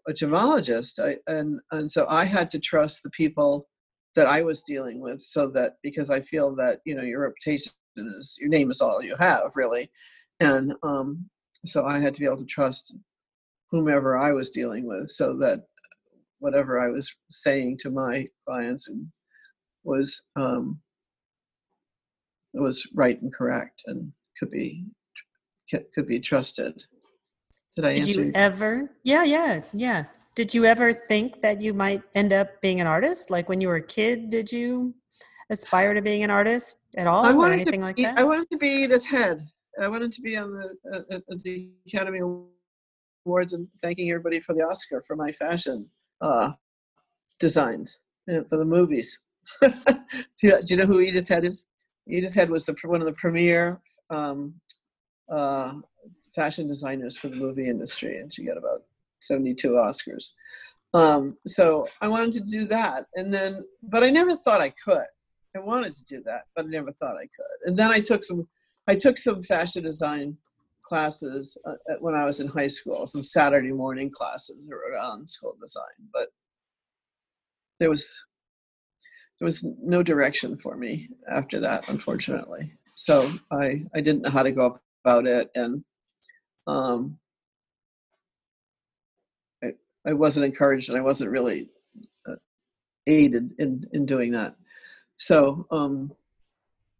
a 0.08 0.12
gemologist, 0.12 1.02
I, 1.02 1.16
and 1.32 1.60
and 1.72 1.90
so 1.90 2.06
I 2.08 2.24
had 2.24 2.50
to 2.50 2.58
trust 2.58 3.02
the 3.02 3.10
people 3.10 3.66
that 4.16 4.26
I 4.26 4.42
was 4.42 4.62
dealing 4.62 5.00
with 5.00 5.22
so 5.22 5.48
that 5.48 5.74
because 5.82 6.10
I 6.10 6.20
feel 6.20 6.54
that 6.56 6.80
you 6.84 6.94
know 6.94 7.02
your 7.02 7.20
reputation 7.20 7.72
is 7.96 8.36
your 8.40 8.50
name 8.50 8.70
is 8.70 8.80
all 8.80 9.02
you 9.02 9.14
have 9.18 9.50
really 9.54 9.90
and 10.40 10.74
um, 10.82 11.28
so 11.64 11.84
I 11.84 11.98
had 11.98 12.14
to 12.14 12.20
be 12.20 12.26
able 12.26 12.38
to 12.38 12.46
trust 12.46 12.94
whomever 13.70 14.16
I 14.16 14.32
was 14.32 14.50
dealing 14.50 14.86
with 14.86 15.10
so 15.10 15.36
that 15.38 15.60
whatever 16.40 16.80
I 16.80 16.88
was 16.88 17.12
saying 17.30 17.78
to 17.80 17.90
my 17.90 18.26
clients 18.46 18.88
was 19.84 20.22
um, 20.36 20.80
was 22.54 22.86
right 22.94 23.20
and 23.20 23.32
correct 23.32 23.82
and 23.86 24.12
could 24.38 24.50
be 24.50 24.84
could 25.94 26.06
be 26.06 26.18
trusted. 26.18 26.82
Did 27.76 27.84
I 27.84 27.94
Did 27.94 28.08
answer? 28.08 28.24
you 28.24 28.32
ever? 28.34 28.90
Yeah, 29.04 29.24
yeah, 29.24 29.60
yeah. 29.72 30.04
Did 30.34 30.54
you 30.54 30.64
ever 30.64 30.92
think 30.92 31.40
that 31.42 31.60
you 31.60 31.74
might 31.74 32.02
end 32.14 32.32
up 32.32 32.60
being 32.60 32.80
an 32.80 32.86
artist? 32.86 33.30
Like 33.30 33.48
when 33.48 33.60
you 33.60 33.68
were 33.68 33.76
a 33.76 33.82
kid, 33.82 34.30
did 34.30 34.50
you 34.50 34.94
aspire 35.50 35.94
to 35.94 36.02
being 36.02 36.22
an 36.22 36.30
artist 36.30 36.78
at 36.96 37.06
all 37.06 37.26
I 37.26 37.32
or 37.32 37.36
wanted 37.36 37.54
anything 37.54 37.80
to 37.80 37.86
like 37.86 37.96
be, 37.96 38.04
that? 38.04 38.18
I 38.18 38.24
wanted 38.24 38.48
to 38.50 38.58
be 38.58 38.68
Edith 38.84 39.06
Head. 39.06 39.46
I 39.80 39.88
wanted 39.88 40.12
to 40.12 40.22
be 40.22 40.36
on 40.36 40.52
the 40.54 41.06
uh, 41.10 41.18
the 41.44 41.70
Academy 41.86 42.20
Awards 43.28 43.52
and 43.52 43.68
thanking 43.82 44.08
everybody 44.08 44.40
for 44.40 44.54
the 44.54 44.62
Oscar 44.62 45.04
for 45.06 45.14
my 45.14 45.30
fashion 45.30 45.86
uh, 46.22 46.52
designs 47.38 48.00
for 48.48 48.56
the 48.56 48.64
movies. 48.64 49.20
do, 49.60 49.70
you, 50.42 50.62
do, 50.62 50.66
you, 50.66 50.76
know 50.76 50.86
who 50.86 51.00
Edith 51.00 51.28
Head 51.28 51.44
is? 51.44 51.66
Edith 52.08 52.34
Head 52.34 52.48
was 52.48 52.64
the 52.64 52.74
one 52.84 53.02
of 53.02 53.06
the 53.06 53.12
premier 53.12 53.80
um, 54.08 54.54
uh, 55.30 55.74
fashion 56.34 56.66
designers 56.66 57.18
for 57.18 57.28
the 57.28 57.36
movie 57.36 57.68
industry, 57.68 58.18
and 58.18 58.32
she 58.32 58.44
got 58.44 58.56
about 58.56 58.84
72 59.20 59.68
Oscars. 59.72 60.30
Um, 60.94 61.36
so 61.46 61.86
I 62.00 62.08
wanted 62.08 62.32
to 62.34 62.40
do 62.40 62.64
that. 62.66 63.04
And 63.14 63.32
then, 63.32 63.62
but 63.82 64.02
I 64.02 64.08
never 64.08 64.34
thought 64.36 64.62
I 64.62 64.72
could. 64.82 65.04
I 65.54 65.58
wanted 65.60 65.94
to 65.96 66.04
do 66.04 66.22
that, 66.24 66.44
but 66.56 66.64
I 66.64 66.68
never 66.68 66.92
thought 66.92 67.16
I 67.16 67.28
could. 67.36 67.66
And 67.66 67.76
then 67.76 67.90
I 67.90 68.00
took 68.00 68.24
some, 68.24 68.48
I 68.86 68.94
took 68.94 69.18
some 69.18 69.42
fashion 69.42 69.82
design 69.82 70.38
classes 70.88 71.58
uh, 71.66 71.74
when 72.00 72.14
I 72.14 72.24
was 72.24 72.40
in 72.40 72.48
high 72.48 72.68
school, 72.68 73.06
some 73.06 73.22
Saturday 73.22 73.72
morning 73.72 74.10
classes 74.10 74.56
Rhode 74.66 74.98
Island 74.98 75.28
School 75.28 75.54
Design. 75.60 75.84
But 76.12 76.28
there 77.78 77.90
was, 77.90 78.10
there 79.38 79.46
was 79.46 79.64
no 79.82 80.02
direction 80.02 80.58
for 80.58 80.76
me 80.76 81.08
after 81.30 81.60
that, 81.60 81.88
unfortunately. 81.88 82.72
So 82.94 83.30
I, 83.52 83.84
I 83.94 84.00
didn't 84.00 84.22
know 84.22 84.30
how 84.30 84.42
to 84.42 84.50
go 84.50 84.80
about 85.04 85.26
it. 85.26 85.50
And 85.54 85.84
um, 86.66 87.18
I 90.08 90.12
wasn't 90.14 90.46
encouraged 90.46 90.88
and 90.88 90.96
I 90.96 91.02
wasn't 91.02 91.30
really 91.30 91.68
uh, 92.26 92.36
aided 93.06 93.52
in, 93.58 93.84
in 93.92 94.06
doing 94.06 94.32
that. 94.32 94.54
So, 95.18 95.66
um, 95.70 96.12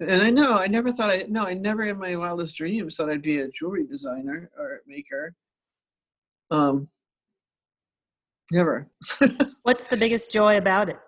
and 0.01 0.23
I 0.23 0.31
know 0.31 0.59
I 0.59 0.67
never 0.67 0.91
thought 0.93 1.11
I 1.11 1.25
no 1.29 1.45
I 1.45 1.55
never 1.55 1.85
in 1.85 1.99
my 1.99 2.17
wildest 2.17 2.57
dreams 2.57 2.97
thought 2.97 3.11
I'd 3.11 3.23
be 3.23 3.41
a 3.41 3.49
jewelry 3.49 3.87
designer 3.87 4.51
or 4.59 4.81
maker. 4.87 5.35
Um, 6.51 6.89
never. 8.51 8.89
What's 9.63 9.89
the 9.89 9.97
biggest 9.97 10.33
joy 10.33 10.57
about 10.57 10.89
it? 10.89 10.99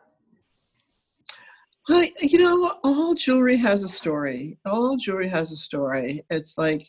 I, 1.88 2.12
you 2.20 2.38
know, 2.38 2.78
all 2.84 3.14
jewelry 3.14 3.56
has 3.56 3.82
a 3.82 3.88
story. 3.88 4.58
All 4.66 4.96
jewelry 4.96 5.28
has 5.28 5.50
a 5.50 5.56
story. 5.56 6.24
It's 6.30 6.58
like 6.58 6.88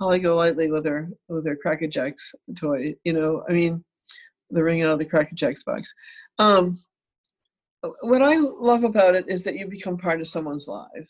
Holly 0.00 0.18
Golightly 0.18 0.70
with 0.70 0.86
her 0.86 1.10
with 1.28 1.46
her 1.46 1.56
Cracker 1.56 1.88
Jacks 1.88 2.34
toy. 2.56 2.94
You 3.04 3.12
know, 3.12 3.44
I 3.48 3.52
mean, 3.52 3.84
the 4.50 4.62
ring 4.62 4.82
out 4.82 4.92
of 4.92 4.98
the 4.98 5.04
Cracker 5.04 5.34
Jacks 5.34 5.62
box. 5.62 5.92
Um, 6.38 6.78
what 8.02 8.22
I 8.22 8.36
love 8.36 8.84
about 8.84 9.14
it 9.14 9.28
is 9.28 9.44
that 9.44 9.56
you 9.56 9.66
become 9.66 9.96
part 9.96 10.20
of 10.20 10.28
someone's 10.28 10.68
life, 10.68 11.08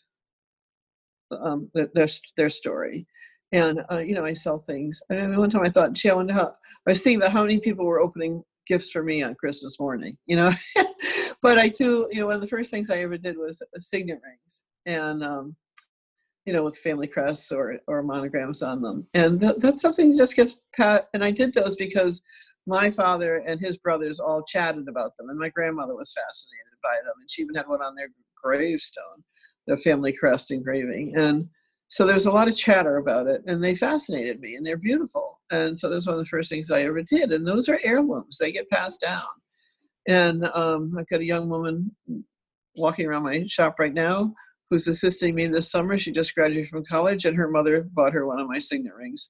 um, 1.41 1.69
their 1.73 2.07
their 2.37 2.49
story, 2.49 3.07
and 3.51 3.83
uh, 3.91 3.99
you 3.99 4.15
know 4.15 4.25
I 4.25 4.33
sell 4.33 4.59
things. 4.59 5.01
I 5.11 5.15
mean, 5.15 5.37
one 5.37 5.49
time 5.49 5.63
I 5.65 5.69
thought, 5.69 5.93
gee, 5.93 6.09
I 6.09 6.13
wonder 6.13 6.33
how. 6.33 6.53
I 6.87 6.91
was 6.91 7.01
thinking 7.03 7.21
about 7.21 7.33
how 7.33 7.43
many 7.43 7.59
people 7.59 7.85
were 7.85 7.99
opening 7.99 8.43
gifts 8.67 8.91
for 8.91 9.03
me 9.03 9.21
on 9.23 9.35
Christmas 9.35 9.79
morning, 9.79 10.17
you 10.25 10.35
know. 10.35 10.51
but 11.41 11.57
I 11.57 11.67
too, 11.67 12.07
you 12.11 12.19
know, 12.19 12.27
one 12.27 12.35
of 12.35 12.41
the 12.41 12.47
first 12.47 12.71
things 12.71 12.89
I 12.89 12.99
ever 12.99 13.17
did 13.17 13.37
was 13.37 13.61
signet 13.77 14.19
rings, 14.23 14.63
and 14.85 15.23
um, 15.23 15.55
you 16.45 16.53
know, 16.53 16.63
with 16.63 16.77
family 16.77 17.07
crests 17.07 17.51
or 17.51 17.77
or 17.87 18.03
monograms 18.03 18.61
on 18.61 18.81
them, 18.81 19.07
and 19.13 19.39
th- 19.39 19.57
that's 19.59 19.81
something 19.81 20.11
that 20.11 20.17
just 20.17 20.35
gets 20.35 20.61
pat. 20.75 21.07
And 21.13 21.23
I 21.23 21.31
did 21.31 21.53
those 21.53 21.75
because 21.75 22.21
my 22.67 22.91
father 22.91 23.37
and 23.47 23.59
his 23.59 23.77
brothers 23.77 24.19
all 24.19 24.43
chatted 24.43 24.87
about 24.87 25.17
them, 25.17 25.29
and 25.29 25.39
my 25.39 25.49
grandmother 25.49 25.95
was 25.95 26.13
fascinated 26.13 26.79
by 26.83 26.95
them, 27.03 27.13
and 27.19 27.29
she 27.29 27.41
even 27.41 27.55
had 27.55 27.67
one 27.67 27.81
on 27.81 27.95
their 27.95 28.09
gravestone, 28.41 29.23
the 29.67 29.77
family 29.77 30.13
crest 30.13 30.51
engraving, 30.51 31.15
and 31.15 31.47
so 31.89 32.05
there's 32.05 32.25
a 32.25 32.31
lot 32.31 32.47
of 32.47 32.55
chatter 32.55 32.97
about 32.97 33.27
it, 33.27 33.41
and 33.47 33.63
they 33.63 33.75
fascinated 33.75 34.39
me, 34.39 34.55
and 34.55 34.65
they're 34.65 34.77
beautiful, 34.77 35.39
and 35.51 35.77
so 35.77 35.89
that's 35.89 36.07
one 36.07 36.15
of 36.15 36.19
the 36.19 36.25
first 36.25 36.49
things 36.49 36.71
I 36.71 36.83
ever 36.83 37.01
did, 37.03 37.31
and 37.31 37.47
those 37.47 37.69
are 37.69 37.79
heirlooms; 37.83 38.37
they 38.37 38.51
get 38.51 38.69
passed 38.69 39.01
down, 39.01 39.23
and 40.07 40.45
um, 40.55 40.95
I've 40.97 41.09
got 41.09 41.21
a 41.21 41.25
young 41.25 41.49
woman 41.49 41.95
walking 42.75 43.05
around 43.05 43.23
my 43.23 43.45
shop 43.47 43.75
right 43.79 43.93
now 43.93 44.33
who's 44.69 44.87
assisting 44.87 45.35
me 45.35 45.47
this 45.47 45.69
summer. 45.69 45.99
She 45.99 46.11
just 46.11 46.33
graduated 46.33 46.69
from 46.69 46.85
college, 46.85 47.25
and 47.25 47.35
her 47.35 47.49
mother 47.49 47.87
bought 47.93 48.13
her 48.13 48.25
one 48.25 48.39
of 48.39 48.47
my 48.47 48.59
signet 48.59 48.95
rings 48.95 49.29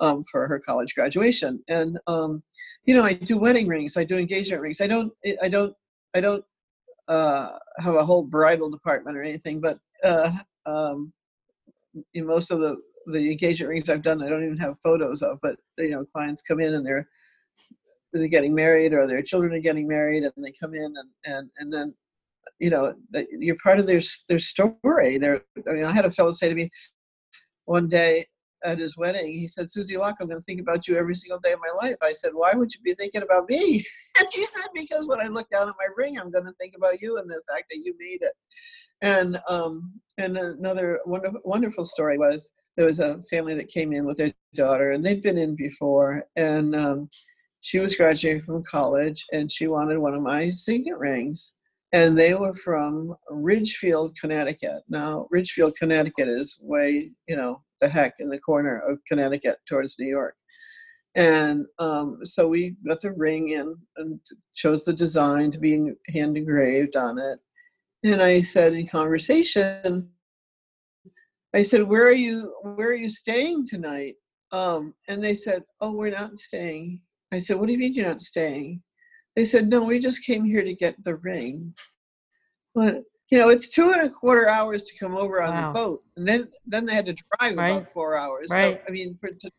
um, 0.00 0.24
for 0.30 0.46
her 0.46 0.60
college 0.60 0.94
graduation. 0.94 1.62
And 1.68 1.98
um, 2.06 2.42
you 2.84 2.94
know, 2.94 3.02
I 3.02 3.14
do 3.14 3.36
wedding 3.36 3.66
rings, 3.66 3.96
I 3.96 4.04
do 4.04 4.16
engagement 4.16 4.62
rings. 4.62 4.80
I 4.80 4.86
don't, 4.86 5.12
I 5.42 5.48
don't, 5.48 5.74
I 6.14 6.20
don't 6.20 6.44
uh, 7.08 7.50
have 7.78 7.94
a 7.94 8.04
whole 8.04 8.22
bridal 8.22 8.70
department 8.70 9.16
or 9.16 9.22
anything, 9.22 9.60
but 9.60 9.78
uh, 10.04 10.30
um, 10.66 11.12
in 12.14 12.26
most 12.26 12.50
of 12.50 12.60
the 12.60 12.76
the 13.12 13.30
engagement 13.30 13.68
rings 13.68 13.88
I've 13.88 14.02
done, 14.02 14.22
I 14.22 14.28
don't 14.28 14.44
even 14.44 14.58
have 14.58 14.74
photos 14.82 15.22
of. 15.22 15.38
But 15.40 15.56
you 15.78 15.90
know, 15.90 16.04
clients 16.04 16.42
come 16.42 16.60
in 16.60 16.74
and 16.74 16.84
they're 16.84 17.08
they're 18.12 18.28
getting 18.28 18.54
married 18.54 18.92
or 18.92 19.06
their 19.06 19.22
children 19.22 19.54
are 19.54 19.60
getting 19.60 19.86
married, 19.86 20.24
and 20.24 20.32
they 20.36 20.52
come 20.60 20.74
in 20.74 20.92
and 20.96 21.10
and 21.24 21.50
and 21.58 21.72
then 21.72 21.94
you 22.58 22.70
know, 22.70 22.94
you're 23.38 23.56
part 23.62 23.78
of 23.78 23.86
their 23.86 24.00
their 24.28 24.38
story. 24.38 25.18
They're, 25.18 25.42
I 25.68 25.72
mean, 25.72 25.84
I 25.84 25.92
had 25.92 26.04
a 26.04 26.10
fellow 26.10 26.32
say 26.32 26.48
to 26.48 26.54
me 26.54 26.70
one 27.64 27.88
day 27.88 28.26
at 28.66 28.78
his 28.78 28.96
wedding, 28.96 29.32
he 29.32 29.46
said, 29.46 29.70
Susie 29.70 29.96
Locke, 29.96 30.16
I'm 30.20 30.28
going 30.28 30.40
to 30.40 30.44
think 30.44 30.60
about 30.60 30.86
you 30.86 30.96
every 30.96 31.14
single 31.14 31.38
day 31.38 31.52
of 31.52 31.60
my 31.60 31.86
life. 31.86 31.96
I 32.02 32.12
said, 32.12 32.32
Why 32.34 32.52
would 32.52 32.74
you 32.74 32.80
be 32.80 32.94
thinking 32.94 33.22
about 33.22 33.48
me? 33.48 33.84
And 34.18 34.28
he 34.32 34.44
said, 34.46 34.66
Because 34.74 35.06
when 35.06 35.20
I 35.20 35.28
look 35.28 35.48
down 35.50 35.68
at 35.68 35.74
my 35.78 35.88
ring, 35.96 36.18
I'm 36.18 36.30
going 36.30 36.44
to 36.44 36.52
think 36.54 36.74
about 36.76 37.00
you 37.00 37.18
and 37.18 37.30
the 37.30 37.40
fact 37.48 37.64
that 37.70 37.78
you 37.84 37.94
made 37.98 38.22
it. 38.22 38.32
And 39.02 39.40
um, 39.48 39.92
and 40.18 40.36
another 40.36 41.00
wonderful, 41.06 41.40
wonderful 41.44 41.84
story 41.84 42.18
was 42.18 42.52
there 42.76 42.86
was 42.86 42.98
a 42.98 43.22
family 43.30 43.54
that 43.54 43.68
came 43.68 43.92
in 43.92 44.04
with 44.04 44.18
their 44.18 44.32
daughter, 44.54 44.92
and 44.92 45.04
they'd 45.04 45.22
been 45.22 45.38
in 45.38 45.54
before, 45.54 46.24
and 46.36 46.74
um, 46.74 47.08
she 47.60 47.78
was 47.78 47.96
graduating 47.96 48.42
from 48.42 48.64
college, 48.64 49.24
and 49.32 49.50
she 49.52 49.66
wanted 49.66 49.98
one 49.98 50.14
of 50.14 50.22
my 50.22 50.50
signet 50.50 50.98
rings 50.98 51.56
and 51.92 52.18
they 52.18 52.34
were 52.34 52.54
from 52.54 53.14
Ridgefield, 53.30 54.16
Connecticut. 54.20 54.82
Now, 54.88 55.26
Ridgefield, 55.30 55.76
Connecticut 55.76 56.28
is 56.28 56.58
way, 56.60 57.12
you 57.28 57.36
know, 57.36 57.62
the 57.80 57.88
heck 57.88 58.14
in 58.18 58.28
the 58.28 58.38
corner 58.38 58.78
of 58.80 58.98
Connecticut 59.08 59.58
towards 59.68 59.96
New 59.98 60.08
York. 60.08 60.34
And 61.14 61.66
um, 61.78 62.18
so 62.24 62.46
we 62.46 62.76
got 62.86 63.00
the 63.00 63.12
ring 63.12 63.50
in 63.50 63.74
and 63.96 64.20
chose 64.54 64.84
the 64.84 64.92
design 64.92 65.50
to 65.52 65.58
be 65.58 65.92
hand 66.08 66.36
engraved 66.36 66.96
on 66.96 67.18
it. 67.18 67.38
And 68.04 68.22
I 68.22 68.42
said 68.42 68.74
in 68.74 68.86
conversation, 68.86 70.10
I 71.54 71.62
said, 71.62 71.82
"Where 71.84 72.06
are 72.06 72.12
you? 72.12 72.54
Where 72.62 72.88
are 72.88 72.94
you 72.94 73.08
staying 73.08 73.66
tonight?" 73.66 74.14
Um, 74.52 74.94
and 75.08 75.22
they 75.24 75.34
said, 75.34 75.62
"Oh, 75.80 75.92
we're 75.92 76.10
not 76.10 76.36
staying." 76.36 77.00
I 77.32 77.38
said, 77.38 77.56
"What 77.58 77.66
do 77.66 77.72
you 77.72 77.78
mean 77.78 77.94
you're 77.94 78.06
not 78.06 78.20
staying?" 78.20 78.82
They 79.36 79.44
said, 79.44 79.68
no, 79.68 79.84
we 79.84 79.98
just 79.98 80.24
came 80.24 80.44
here 80.44 80.64
to 80.64 80.74
get 80.74 80.96
the 81.04 81.16
ring. 81.16 81.74
But, 82.74 83.02
you 83.30 83.38
know, 83.38 83.48
it's 83.48 83.68
two 83.68 83.90
and 83.90 84.02
a 84.02 84.08
quarter 84.08 84.48
hours 84.48 84.84
to 84.84 84.98
come 84.98 85.16
over 85.16 85.42
on 85.42 85.52
wow. 85.52 85.72
the 85.72 85.78
boat. 85.78 86.04
And 86.16 86.26
then, 86.26 86.48
then 86.64 86.86
they 86.86 86.94
had 86.94 87.06
to 87.06 87.12
drive 87.14 87.56
right. 87.56 87.70
about 87.70 87.92
four 87.92 88.16
hours. 88.16 88.48
Right. 88.50 88.76
So, 88.76 88.82
I 88.88 88.90
mean, 88.90 89.18
for 89.20 89.30
to 89.30 89.50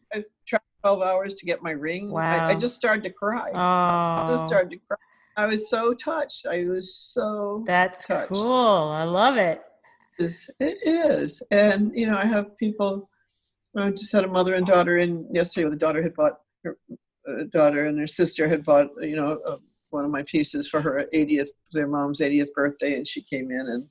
drive 0.48 0.62
12 0.84 1.02
hours 1.02 1.36
to 1.36 1.46
get 1.46 1.62
my 1.62 1.72
ring, 1.72 2.12
wow. 2.12 2.48
I, 2.48 2.52
I 2.52 2.56
just 2.56 2.76
started 2.76 3.04
to 3.04 3.10
cry. 3.10 3.48
Oh. 3.54 3.58
I 3.60 4.28
just 4.30 4.48
started 4.48 4.72
to 4.72 4.78
cry. 4.88 4.98
I 5.36 5.46
was 5.46 5.70
so 5.70 5.94
touched. 5.94 6.48
I 6.48 6.64
was 6.64 6.96
so 6.96 7.64
That's 7.68 8.08
touched. 8.08 8.30
cool. 8.30 8.90
I 8.92 9.04
love 9.04 9.38
it. 9.38 9.62
It 10.20 10.78
is. 10.84 11.44
And, 11.52 11.92
you 11.94 12.10
know, 12.10 12.18
I 12.18 12.26
have 12.26 12.58
people, 12.58 13.10
I 13.76 13.92
just 13.92 14.12
had 14.12 14.24
a 14.24 14.28
mother 14.28 14.56
and 14.56 14.66
daughter 14.66 14.98
in 14.98 15.28
yesterday 15.32 15.66
where 15.66 15.72
the 15.72 15.78
daughter 15.78 16.02
had 16.02 16.16
bought 16.16 16.40
her 16.64 16.78
uh, 17.30 17.44
daughter 17.52 17.86
and 17.86 18.00
her 18.00 18.08
sister 18.08 18.48
had 18.48 18.64
bought, 18.64 18.88
you 19.00 19.16
know, 19.16 19.40
a 19.46 19.58
one 19.98 20.06
of 20.06 20.12
my 20.12 20.24
pieces 20.24 20.70
for 20.70 20.80
her 20.80 21.06
80th, 21.12 21.50
their 21.74 21.88
mom's 21.88 22.22
80th 22.22 22.54
birthday, 22.54 22.94
and 22.94 23.08
she 23.08 23.24
came 23.24 23.50
in 23.50 23.68
and 23.68 23.84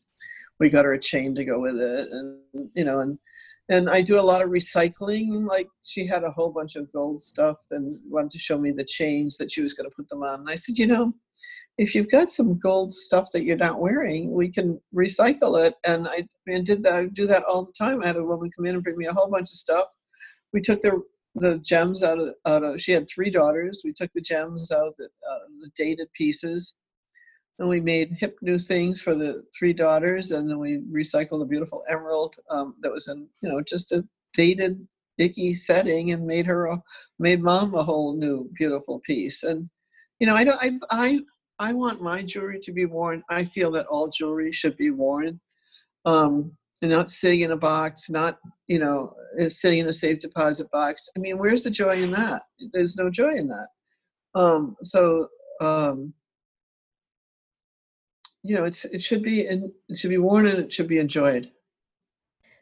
we 0.60 0.70
got 0.70 0.84
her 0.84 0.92
a 0.94 1.00
chain 1.00 1.34
to 1.34 1.44
go 1.44 1.58
with 1.58 1.76
it, 1.76 2.08
and 2.10 2.38
you 2.74 2.84
know, 2.84 3.00
and 3.00 3.18
and 3.68 3.90
I 3.90 4.00
do 4.00 4.20
a 4.20 4.28
lot 4.30 4.42
of 4.42 4.50
recycling. 4.50 5.46
Like 5.46 5.68
she 5.82 6.06
had 6.06 6.22
a 6.22 6.30
whole 6.30 6.50
bunch 6.50 6.76
of 6.76 6.90
gold 6.92 7.20
stuff 7.20 7.56
and 7.72 7.98
wanted 8.08 8.30
to 8.30 8.38
show 8.38 8.56
me 8.56 8.70
the 8.70 8.84
chains 8.84 9.36
that 9.38 9.50
she 9.50 9.60
was 9.60 9.74
going 9.74 9.90
to 9.90 9.96
put 9.96 10.08
them 10.08 10.22
on. 10.22 10.40
And 10.40 10.48
I 10.48 10.54
said, 10.54 10.78
you 10.78 10.86
know, 10.86 11.12
if 11.76 11.94
you've 11.94 12.10
got 12.10 12.30
some 12.30 12.58
gold 12.60 12.94
stuff 12.94 13.28
that 13.32 13.42
you're 13.42 13.56
not 13.56 13.80
wearing, 13.80 14.32
we 14.32 14.48
can 14.48 14.80
recycle 14.94 15.62
it. 15.62 15.74
And 15.84 16.06
I 16.08 16.26
and 16.46 16.64
did 16.64 16.84
that. 16.84 16.94
I 16.94 17.06
do 17.06 17.26
that 17.26 17.42
all 17.42 17.64
the 17.64 17.72
time. 17.72 18.02
I 18.02 18.06
had 18.06 18.16
a 18.16 18.24
woman 18.24 18.50
come 18.56 18.66
in 18.66 18.76
and 18.76 18.84
bring 18.84 18.96
me 18.96 19.06
a 19.06 19.12
whole 19.12 19.30
bunch 19.30 19.50
of 19.50 19.58
stuff. 19.66 19.86
We 20.52 20.60
took 20.60 20.78
the 20.78 21.02
the 21.37 21.59
gems 21.59 22.03
out 22.03 22.18
of, 22.18 22.35
out 22.46 22.64
of 22.64 22.81
she 22.81 22.92
had 22.92 23.07
three 23.09 23.31
daughters. 23.31 23.83
We 23.85 23.92
took 23.92 24.11
the 24.14 24.20
gems 24.20 24.72
out 24.72 24.88
of 24.88 24.94
the, 24.96 25.05
uh, 25.05 25.38
the 25.61 25.70
dated 25.77 26.12
pieces. 26.14 26.75
And 27.59 27.68
we 27.68 27.81
made 27.81 28.12
hip 28.12 28.37
new 28.42 28.59
things 28.59 29.01
for 29.01 29.14
the 29.14 29.42
three 29.59 29.72
daughters 29.72 30.31
and 30.33 30.49
then 30.49 30.59
we 30.59 30.83
recycled 30.92 31.40
a 31.40 31.46
beautiful 31.46 31.83
emerald 31.88 32.35
um, 32.51 32.75
that 32.83 32.92
was 32.92 33.09
in 33.09 33.27
you 33.42 33.49
know 33.49 33.62
just 33.62 33.92
a 33.92 34.05
dated 34.35 34.87
icky 35.16 35.55
setting 35.55 36.12
and 36.12 36.27
made 36.27 36.44
her 36.44 36.66
a, 36.66 36.83
made 37.18 37.42
mom 37.42 37.75
a 37.75 37.83
whole 37.83 38.14
new 38.14 38.51
beautiful 38.55 39.01
piece. 39.07 39.42
And 39.42 39.70
you 40.20 40.27
know 40.27 40.35
i 40.35 40.44
don't 40.44 40.62
i 40.62 40.79
i, 40.90 41.20
I 41.59 41.72
want 41.72 42.03
my 42.03 42.22
jewelry 42.22 42.61
to 42.61 42.72
be 42.72 42.85
worn. 42.85 43.22
I 43.31 43.44
feel 43.44 43.70
that 43.72 43.87
all 43.87 44.09
jewelry 44.09 44.53
should 44.53 44.77
be 44.77 44.90
worn. 44.90 45.40
Um, 46.05 46.53
and 46.83 46.90
not 46.90 47.09
sitting 47.09 47.40
in 47.40 47.53
a 47.53 47.57
box, 47.57 48.11
not 48.11 48.38
you 48.66 48.79
know 48.79 49.14
uh, 49.40 49.49
sitting 49.49 49.81
in 49.81 49.88
a 49.88 49.92
safe 49.92 50.20
deposit 50.20 50.70
box. 50.70 51.09
I 51.16 51.20
mean, 51.20 51.38
where's 51.38 51.62
the 51.62 51.70
joy 51.70 52.03
in 52.03 52.11
that? 52.12 52.42
There's 52.72 52.96
no 52.96 53.11
joy 53.11 53.35
in 53.35 53.49
that. 53.49 53.68
Um, 54.35 54.77
so 54.83 55.29
um, 55.61 56.12
you 58.42 58.57
know, 58.57 58.64
it's 58.64 58.85
it 58.87 59.03
should 59.03 59.22
be 59.22 59.46
in, 59.46 59.72
it 59.88 59.99
should 59.99 60.11
be 60.11 60.18
worn 60.18 60.46
and 60.46 60.59
it 60.59 60.72
should 60.72 60.88
be 60.88 60.99
enjoyed. 60.99 61.51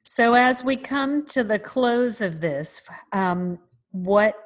So 0.04 0.34
as 0.34 0.64
we 0.64 0.76
come 0.76 1.24
to 1.26 1.44
the 1.44 1.58
close 1.58 2.20
of 2.20 2.40
this, 2.40 2.82
um, 3.12 3.58
what 3.90 4.36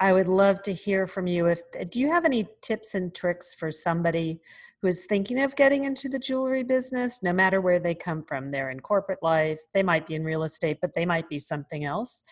I 0.00 0.12
would 0.12 0.28
love 0.28 0.62
to 0.62 0.72
hear 0.72 1.06
from 1.06 1.26
you 1.26 1.46
if 1.46 1.60
do 1.90 2.00
you 2.00 2.08
have 2.08 2.24
any 2.24 2.48
tips 2.62 2.94
and 2.94 3.14
tricks 3.14 3.52
for 3.54 3.70
somebody 3.70 4.40
who 4.80 4.88
is 4.88 5.06
thinking 5.06 5.40
of 5.40 5.56
getting 5.56 5.84
into 5.84 6.08
the 6.08 6.18
jewelry 6.18 6.62
business, 6.62 7.22
no 7.22 7.32
matter 7.32 7.60
where 7.60 7.80
they 7.80 7.94
come 7.94 8.22
from. 8.22 8.50
They're 8.50 8.70
in 8.70 8.80
corporate 8.80 9.22
life, 9.22 9.60
they 9.74 9.82
might 9.82 10.06
be 10.06 10.14
in 10.14 10.24
real 10.24 10.44
estate, 10.44 10.78
but 10.80 10.94
they 10.94 11.04
might 11.04 11.28
be 11.28 11.38
something 11.38 11.84
else. 11.84 12.22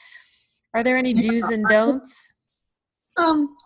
Are 0.74 0.82
there 0.82 0.96
any 0.96 1.12
do's 1.12 1.50
and 1.50 1.66
don'ts? 1.66 2.30
Um, 3.16 3.56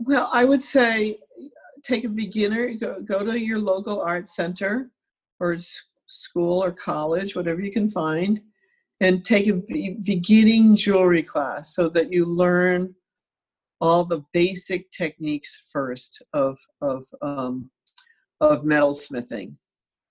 well, 0.00 0.30
I 0.32 0.44
would 0.44 0.62
say 0.62 1.18
take 1.84 2.04
a 2.04 2.08
beginner, 2.08 2.74
go, 2.74 3.00
go 3.00 3.24
to 3.24 3.38
your 3.38 3.58
local 3.58 4.00
art 4.00 4.28
center 4.28 4.90
or 5.40 5.56
school 6.06 6.64
or 6.64 6.72
college, 6.72 7.36
whatever 7.36 7.60
you 7.60 7.70
can 7.70 7.90
find, 7.90 8.40
and 9.00 9.24
take 9.24 9.46
a 9.46 9.52
beginning 9.52 10.76
jewelry 10.76 11.22
class 11.22 11.74
so 11.74 11.88
that 11.90 12.12
you 12.12 12.24
learn 12.24 12.94
all 13.80 14.04
the 14.04 14.24
basic 14.32 14.90
techniques 14.90 15.62
first 15.72 16.22
of 16.32 16.58
of 16.82 17.04
um, 17.22 17.70
of 18.40 18.64
metal 18.64 18.94
smithing. 18.94 19.56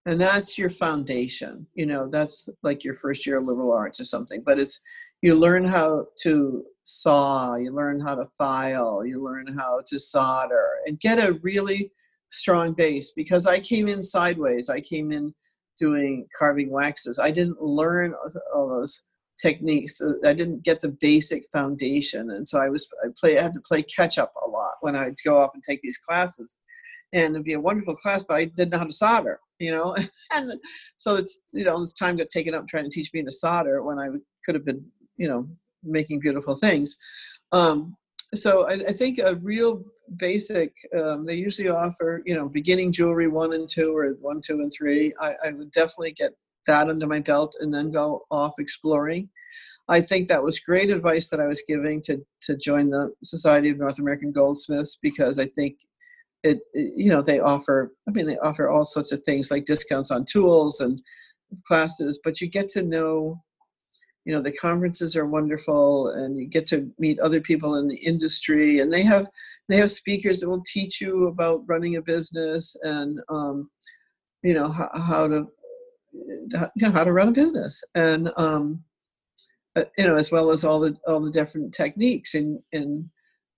And 0.06 0.20
that's 0.22 0.58
your 0.58 0.70
foundation 0.70 1.68
you 1.76 1.86
know 1.86 2.08
that's 2.10 2.48
like 2.64 2.86
your 2.86 2.96
first 2.96 3.26
year 3.26 3.40
of 3.40 3.46
liberal 3.46 3.74
arts 3.74 4.00
or 4.00 4.06
something 4.06 4.42
but 4.46 4.58
it's 4.58 4.80
you 5.22 5.36
learn 5.36 5.66
how 5.66 6.06
to 6.22 6.64
saw 6.84 7.56
you 7.56 7.74
learn 7.74 8.00
how 8.00 8.16
to 8.16 8.26
file 8.38 9.06
you 9.06 9.22
learn 9.22 9.48
how 9.58 9.82
to 9.86 10.00
solder 10.00 10.66
and 10.86 10.98
get 11.02 11.20
a 11.20 11.34
really 11.42 11.92
strong 12.30 12.72
base 12.72 13.12
because 13.18 13.46
i 13.46 13.60
came 13.60 13.90
in 13.90 14.02
sideways 14.02 14.70
i 14.70 14.80
came 14.80 15.12
in 15.12 15.34
doing 15.80 16.28
carving 16.38 16.70
waxes. 16.70 17.20
I 17.20 17.32
didn't 17.32 17.62
learn 17.62 18.14
all 18.54 18.68
those 18.68 19.04
techniques. 19.42 20.02
I 20.26 20.34
didn't 20.34 20.64
get 20.64 20.82
the 20.82 20.96
basic 21.00 21.46
foundation, 21.52 22.32
and 22.32 22.48
so 22.48 22.60
I 22.60 22.70
was 22.70 22.88
I 23.04 23.08
play 23.20 23.38
I 23.38 23.42
had 23.44 23.54
to 23.54 23.62
play 23.62 23.82
catch 23.84 24.18
up 24.18 24.34
a 24.46 24.50
lot 24.50 24.74
when 24.82 24.96
I'd 24.96 25.16
go 25.24 25.40
off 25.40 25.52
and 25.54 25.64
take 25.64 25.82
these 25.82 25.98
classes, 25.98 26.56
and 27.14 27.36
it'd 27.36 27.44
be 27.44 27.54
a 27.54 27.60
wonderful 27.60 27.96
class, 27.96 28.24
but 28.24 28.36
I 28.36 28.46
didn't 28.46 28.72
know 28.72 28.80
how 28.80 28.86
to 28.86 28.92
solder, 28.92 29.40
you 29.60 29.72
know, 29.72 29.96
and 30.34 30.54
so 30.98 31.16
it's 31.16 31.40
you 31.52 31.66
know 31.66 31.80
this 31.80 31.94
time 31.94 32.18
got 32.18 32.30
taken 32.30 32.54
up 32.54 32.68
trying 32.68 32.86
to 32.86 32.90
teach 32.90 33.12
me 33.14 33.24
to 33.24 33.32
solder 33.32 33.84
when 33.84 34.00
I 34.00 34.10
could 34.46 34.56
have 34.56 34.66
been 34.66 34.86
you 35.18 35.28
know 35.28 35.48
making 35.84 36.20
beautiful 36.20 36.56
things. 36.56 36.98
Um, 37.52 37.96
so 38.36 38.68
I, 38.68 38.74
I, 38.74 38.92
think 38.92 39.20
a 39.20 39.36
real 39.36 39.86
basic 40.18 40.74
um, 41.00 41.26
they 41.26 41.36
usually 41.36 41.70
offer 41.70 42.22
you 42.26 42.36
know 42.36 42.50
beginning 42.50 42.92
jewelry 42.92 43.30
one 43.30 43.54
and 43.54 43.70
two 43.70 43.96
or 43.96 44.10
one 44.20 44.42
two 44.42 44.60
and 44.60 44.72
three 44.72 45.14
I, 45.22 45.36
I 45.46 45.52
would 45.54 45.72
definitely 45.72 46.12
get 46.12 46.34
that 46.68 46.90
under 46.90 47.08
my 47.08 47.20
belt 47.20 47.56
and 47.60 47.74
then 47.74 47.92
go 47.92 48.26
off 48.32 48.54
exploring. 48.60 49.30
I 49.90 50.02
think 50.02 50.28
that 50.28 50.44
was 50.44 50.60
great 50.60 50.90
advice 50.90 51.30
that 51.30 51.40
I 51.40 51.48
was 51.48 51.64
giving 51.68 52.02
to 52.04 52.24
to 52.44 52.58
join 52.58 52.90
the 52.90 53.14
Society 53.24 53.70
of 53.70 53.78
North 53.78 54.00
American 54.00 54.32
Goldsmiths 54.32 54.98
because 55.02 55.40
I 55.40 55.46
think 55.46 55.78
it, 56.44 56.60
it, 56.74 56.94
you 56.96 57.10
know 57.10 57.22
they 57.22 57.40
offer 57.40 57.94
I 58.08 58.12
mean 58.12 58.26
they 58.28 58.38
offer 58.40 58.70
all 58.70 58.86
sorts 58.86 59.12
of 59.12 59.22
things 59.24 59.50
like 59.50 59.66
discounts 59.66 60.12
on 60.12 60.26
tools 60.26 60.82
and 60.82 61.02
classes, 61.66 62.20
but 62.24 62.42
you 62.42 62.48
get 62.48 62.68
to 62.70 62.84
know 62.84 63.42
you 64.28 64.34
know 64.34 64.42
the 64.42 64.52
conferences 64.52 65.16
are 65.16 65.26
wonderful 65.26 66.10
and 66.10 66.38
you 66.38 66.48
get 66.48 66.68
to 66.68 66.92
meet 67.00 67.18
other 67.22 67.40
people 67.40 67.76
in 67.76 67.88
the 67.88 67.96
industry 67.96 68.82
and 68.82 68.92
they 68.92 69.02
have 69.02 69.26
they 69.70 69.78
have 69.78 69.90
speakers 69.90 70.42
that 70.42 70.50
will 70.50 70.64
teach 70.68 71.00
you 71.00 71.28
about 71.28 71.64
running 71.66 71.96
a 71.96 72.02
business 72.02 72.76
and 72.84 73.22
um, 73.30 73.70
you 74.44 74.54
know 74.54 74.70
how, 74.70 74.90
how 74.94 75.28
to 75.28 75.48
you 76.26 76.70
know, 76.78 76.92
how 76.92 77.04
to 77.04 77.14
run 77.14 77.30
a 77.30 77.32
business. 77.32 77.84
And 77.96 78.32
um, 78.38 78.84
uh, 79.78 79.86
you 79.98 80.08
know 80.08 80.16
as 80.16 80.32
well 80.32 80.50
as 80.50 80.64
all 80.64 80.80
the 80.80 80.98
all 81.08 81.20
the 81.20 81.32
different 81.32 81.74
techniques 81.74 82.34
and 82.34 82.60
and 82.74 83.08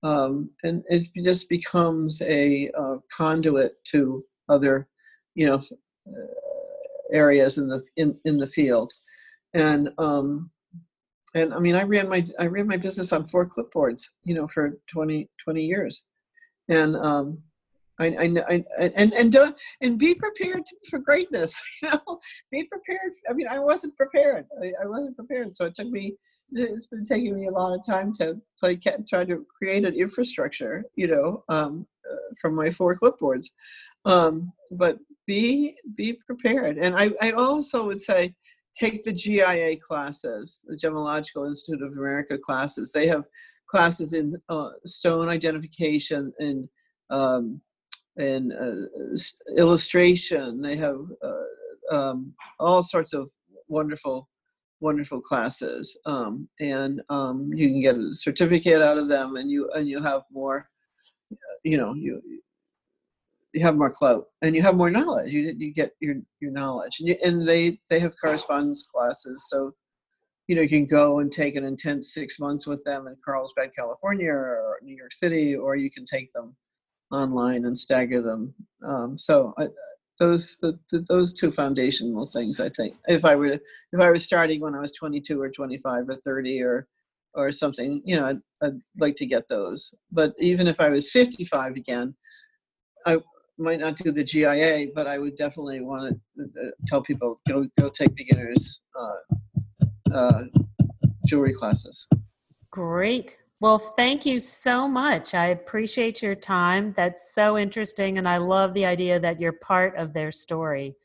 um, 0.03 0.49
and 0.63 0.83
it 0.89 1.07
just 1.23 1.49
becomes 1.49 2.21
a 2.21 2.69
uh, 2.77 2.97
conduit 3.15 3.73
to 3.85 4.23
other 4.49 4.87
you 5.35 5.47
know 5.47 5.61
uh, 6.07 6.33
areas 7.13 7.57
in 7.57 7.67
the 7.67 7.83
in, 7.95 8.17
in 8.25 8.37
the 8.37 8.47
field. 8.47 8.91
And 9.53 9.89
um, 9.97 10.51
and 11.35 11.53
I 11.53 11.59
mean 11.59 11.75
I 11.75 11.83
ran 11.83 12.09
my 12.09 12.25
I 12.37 12.47
ran 12.47 12.67
my 12.67 12.77
business 12.77 13.13
on 13.13 13.27
four 13.27 13.47
clipboards 13.47 14.03
you 14.23 14.35
know 14.35 14.47
for 14.47 14.77
20 14.91 15.29
20 15.43 15.63
years. 15.63 16.03
And 16.67 16.95
um, 16.97 17.41
I, 17.99 18.07
I, 18.07 18.43
I, 18.49 18.91
and 18.95 19.13
and 19.13 19.31
don't 19.31 19.55
and 19.81 19.97
be 19.97 20.15
prepared 20.15 20.63
for 20.89 20.99
greatness. 20.99 21.61
You 21.81 21.89
know, 21.89 22.19
be 22.51 22.63
prepared. 22.65 23.13
I 23.29 23.33
mean, 23.33 23.47
I 23.47 23.59
wasn't 23.59 23.95
prepared. 23.95 24.45
I, 24.61 24.71
I 24.83 24.87
wasn't 24.87 25.15
prepared, 25.15 25.53
so 25.53 25.65
it 25.65 25.75
took 25.75 25.87
me. 25.87 26.15
It's 26.51 26.87
been 26.87 27.05
taking 27.05 27.39
me 27.39 27.47
a 27.47 27.51
lot 27.51 27.73
of 27.73 27.85
time 27.85 28.13
to 28.15 28.41
play, 28.59 28.79
try 29.07 29.23
to 29.25 29.45
create 29.57 29.85
an 29.85 29.93
infrastructure. 29.93 30.83
You 30.95 31.07
know, 31.07 31.43
um, 31.49 31.85
uh, 32.09 32.15
from 32.41 32.55
my 32.55 32.69
four 32.69 32.95
clipboards. 32.95 33.47
Um, 34.05 34.51
but 34.71 34.97
be 35.27 35.77
be 35.95 36.19
prepared, 36.25 36.77
and 36.77 36.95
I, 36.95 37.11
I 37.21 37.31
also 37.31 37.85
would 37.85 38.01
say 38.01 38.33
take 38.73 39.03
the 39.03 39.13
GIA 39.13 39.77
classes, 39.77 40.63
the 40.67 40.77
Gemological 40.77 41.47
Institute 41.47 41.81
of 41.81 41.93
America 41.93 42.37
classes. 42.37 42.91
They 42.91 43.07
have 43.07 43.25
classes 43.69 44.13
in 44.13 44.35
uh, 44.49 44.69
stone 44.85 45.29
identification 45.29 46.33
and 46.39 46.67
um, 47.09 47.61
and 48.19 48.53
uh, 48.53 49.55
illustration. 49.57 50.61
They 50.61 50.75
have 50.75 50.99
uh, 51.23 51.95
um, 51.95 52.33
all 52.59 52.83
sorts 52.83 53.13
of 53.13 53.29
wonderful, 53.67 54.29
wonderful 54.81 55.21
classes, 55.21 55.97
um, 56.05 56.47
and 56.59 57.01
um, 57.09 57.49
you 57.53 57.67
can 57.67 57.81
get 57.81 57.95
a 57.95 58.13
certificate 58.13 58.81
out 58.81 58.97
of 58.97 59.07
them, 59.07 59.37
and 59.37 59.49
you 59.49 59.71
and 59.71 59.87
you 59.87 60.01
have 60.03 60.21
more. 60.31 60.69
You 61.63 61.77
know, 61.77 61.93
you 61.93 62.21
you 63.53 63.65
have 63.65 63.75
more 63.75 63.91
clout 63.91 64.25
and 64.41 64.55
you 64.55 64.61
have 64.61 64.75
more 64.75 64.89
knowledge. 64.89 65.31
You 65.31 65.53
you 65.57 65.73
get 65.73 65.93
your 65.99 66.15
your 66.39 66.51
knowledge, 66.51 66.97
and, 66.99 67.09
you, 67.09 67.17
and 67.23 67.45
they 67.45 67.79
they 67.89 67.99
have 67.99 68.13
correspondence 68.21 68.87
classes, 68.93 69.47
so 69.49 69.73
you 70.47 70.55
know 70.55 70.61
you 70.61 70.69
can 70.69 70.85
go 70.85 71.19
and 71.19 71.31
take 71.31 71.55
an 71.55 71.65
intense 71.65 72.13
six 72.13 72.39
months 72.39 72.67
with 72.67 72.83
them 72.83 73.07
in 73.07 73.15
Carlsbad, 73.25 73.71
California, 73.77 74.31
or 74.31 74.79
New 74.83 74.95
York 74.95 75.13
City, 75.13 75.55
or 75.55 75.75
you 75.75 75.89
can 75.91 76.05
take 76.05 76.31
them 76.33 76.55
online 77.11 77.65
and 77.65 77.77
stagger 77.77 78.21
them. 78.21 78.53
Um, 78.85 79.17
so 79.17 79.53
I, 79.57 79.67
those 80.19 80.57
the, 80.61 80.77
the, 80.91 81.05
those 81.07 81.33
two 81.33 81.51
foundational 81.51 82.27
things, 82.27 82.59
I 82.59 82.69
think. 82.69 82.95
If 83.07 83.25
I 83.25 83.35
were 83.35 83.53
if 83.91 83.99
I 83.99 84.11
was 84.11 84.23
starting 84.23 84.61
when 84.61 84.75
I 84.75 84.79
was 84.79 84.93
22 84.93 85.41
or 85.41 85.49
25 85.49 86.09
or 86.09 86.15
30 86.17 86.61
or 86.61 86.87
or 87.35 87.51
something, 87.51 88.01
you 88.05 88.15
know, 88.15 88.25
I'd, 88.25 88.39
I'd 88.61 88.79
like 88.99 89.15
to 89.17 89.25
get 89.25 89.47
those. 89.47 89.93
But 90.11 90.33
even 90.39 90.67
if 90.67 90.79
I 90.79 90.89
was 90.89 91.11
55 91.11 91.75
again, 91.75 92.15
I 93.05 93.19
might 93.57 93.79
not 93.79 93.97
do 93.97 94.11
the 94.11 94.23
GIA, 94.23 94.87
but 94.95 95.07
I 95.07 95.17
would 95.17 95.35
definitely 95.35 95.81
want 95.81 96.19
to 96.37 96.43
uh, 96.43 96.71
tell 96.87 97.01
people 97.01 97.39
go 97.47 97.67
go 97.77 97.89
take 97.89 98.15
beginners 98.15 98.81
uh, 98.99 100.13
uh, 100.13 100.43
jewelry 101.25 101.53
classes. 101.53 102.07
Great. 102.71 103.39
Well, 103.61 103.77
thank 103.77 104.25
you 104.25 104.39
so 104.39 104.87
much. 104.87 105.33
I 105.33 105.47
appreciate 105.47 106.23
your 106.23 106.35
time. 106.35 106.93
That's 106.95 107.33
so 107.33 107.57
interesting. 107.57 108.17
And 108.17 108.25
I 108.25 108.37
love 108.37 108.73
the 108.73 108.85
idea 108.85 109.19
that 109.19 109.41
you're 109.41 109.51
part 109.51 109.97
of 109.97 110.13
their 110.13 110.31
story. 110.31 110.95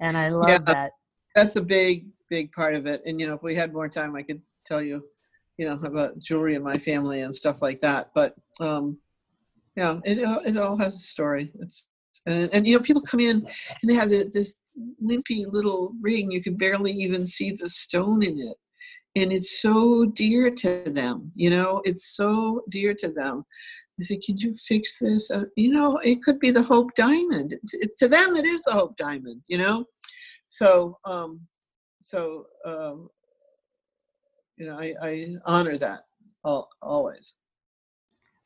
And 0.00 0.16
I 0.16 0.30
love 0.30 0.48
yeah, 0.48 0.58
that. 0.72 0.92
That's 1.34 1.56
a 1.56 1.62
big, 1.62 2.06
big 2.30 2.50
part 2.52 2.74
of 2.74 2.86
it. 2.86 3.02
And, 3.04 3.20
you 3.20 3.26
know, 3.26 3.34
if 3.34 3.42
we 3.42 3.54
had 3.54 3.74
more 3.74 3.90
time, 3.90 4.16
I 4.16 4.22
could 4.22 4.40
tell 4.64 4.80
you, 4.80 5.04
you 5.58 5.66
know, 5.66 5.78
about 5.84 6.18
jewelry 6.18 6.54
in 6.54 6.62
my 6.62 6.78
family 6.78 7.20
and 7.20 7.34
stuff 7.34 7.60
like 7.60 7.80
that. 7.80 8.10
But, 8.14 8.36
um, 8.58 8.96
yeah, 9.76 10.00
it, 10.04 10.18
it 10.46 10.56
all 10.56 10.78
has 10.78 10.94
a 10.94 10.98
story. 10.98 11.52
It's, 11.60 11.88
and, 12.24 12.48
and 12.54 12.66
you 12.66 12.74
know, 12.74 12.82
people 12.82 13.02
come 13.02 13.20
in 13.20 13.36
and 13.36 13.90
they 13.90 13.94
have 13.94 14.08
the, 14.08 14.30
this 14.32 14.56
limpy 14.98 15.44
little 15.46 15.92
ring. 16.00 16.30
You 16.30 16.42
can 16.42 16.56
barely 16.56 16.92
even 16.92 17.26
see 17.26 17.52
the 17.52 17.68
stone 17.68 18.22
in 18.22 18.38
it 18.38 18.56
and 19.16 19.32
it's 19.32 19.60
so 19.60 20.06
dear 20.06 20.50
to 20.50 20.84
them 20.86 21.30
you 21.34 21.50
know 21.50 21.80
it's 21.84 22.16
so 22.16 22.62
dear 22.68 22.94
to 22.94 23.08
them 23.08 23.44
I 24.00 24.04
say, 24.04 24.16
"Can 24.16 24.38
you 24.38 24.56
fix 24.56 24.98
this?" 24.98 25.30
Uh, 25.30 25.44
you 25.54 25.70
know, 25.70 25.98
it 25.98 26.22
could 26.22 26.38
be 26.40 26.50
the 26.50 26.62
Hope 26.62 26.94
Diamond. 26.94 27.52
It's, 27.52 27.74
it's, 27.74 27.94
to 27.96 28.08
them, 28.08 28.36
it 28.36 28.46
is 28.46 28.62
the 28.62 28.72
Hope 28.72 28.96
Diamond. 28.96 29.42
You 29.48 29.58
know, 29.58 29.84
so 30.48 30.98
um, 31.04 31.40
so 32.02 32.46
um, 32.64 33.10
you 34.56 34.66
know, 34.66 34.78
I, 34.78 34.94
I 35.02 35.36
honor 35.46 35.76
that 35.78 36.04
all, 36.44 36.68
always. 36.80 37.34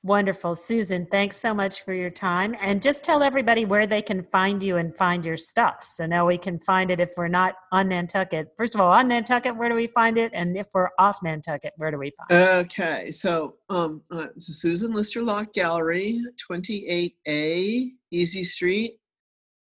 Wonderful. 0.07 0.55
Susan, 0.55 1.05
thanks 1.11 1.37
so 1.37 1.53
much 1.53 1.85
for 1.85 1.92
your 1.92 2.11
time. 2.11 2.55
And 2.61 2.81
just 2.81 3.03
tell 3.03 3.25
everybody 3.25 3.64
where 3.64 3.88
they 3.88 4.01
can 4.01 4.23
find 4.23 4.62
you 4.62 4.77
and 4.77 4.95
find 4.95 5.27
your 5.27 5.37
stuff. 5.37 5.85
So 5.88 6.07
now 6.07 6.25
we 6.25 6.38
can 6.38 6.61
find 6.61 6.92
it 6.92 7.01
if 7.01 7.11
we're 7.16 7.27
not 7.27 7.57
on 7.73 7.88
Nantucket. 7.88 8.53
First 8.57 8.77
of 8.77 8.81
all, 8.81 8.92
on 8.92 9.09
Nantucket, 9.09 9.57
where 9.57 9.69
do 9.69 9.75
we 9.75 9.88
find 9.88 10.16
it? 10.16 10.31
And 10.33 10.57
if 10.57 10.69
we're 10.73 10.90
off 11.01 11.25
Nantucket, 11.25 11.73
where 11.79 11.90
do 11.90 11.99
we 11.99 12.12
find 12.16 12.31
it? 12.31 12.66
Okay. 12.66 13.11
So 13.11 13.57
um, 13.69 14.01
uh, 14.12 14.27
Susan 14.38 14.92
Lister 14.92 15.23
Locke 15.25 15.53
Gallery, 15.53 16.21
28A, 16.38 17.90
Easy 18.12 18.45
Street, 18.45 19.01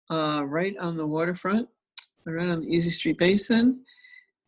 uh, 0.08 0.42
right 0.46 0.74
on 0.80 0.96
the 0.96 1.06
waterfront, 1.06 1.68
right 2.24 2.48
on 2.48 2.62
the 2.62 2.74
Easy 2.74 2.88
Street 2.88 3.18
Basin. 3.18 3.84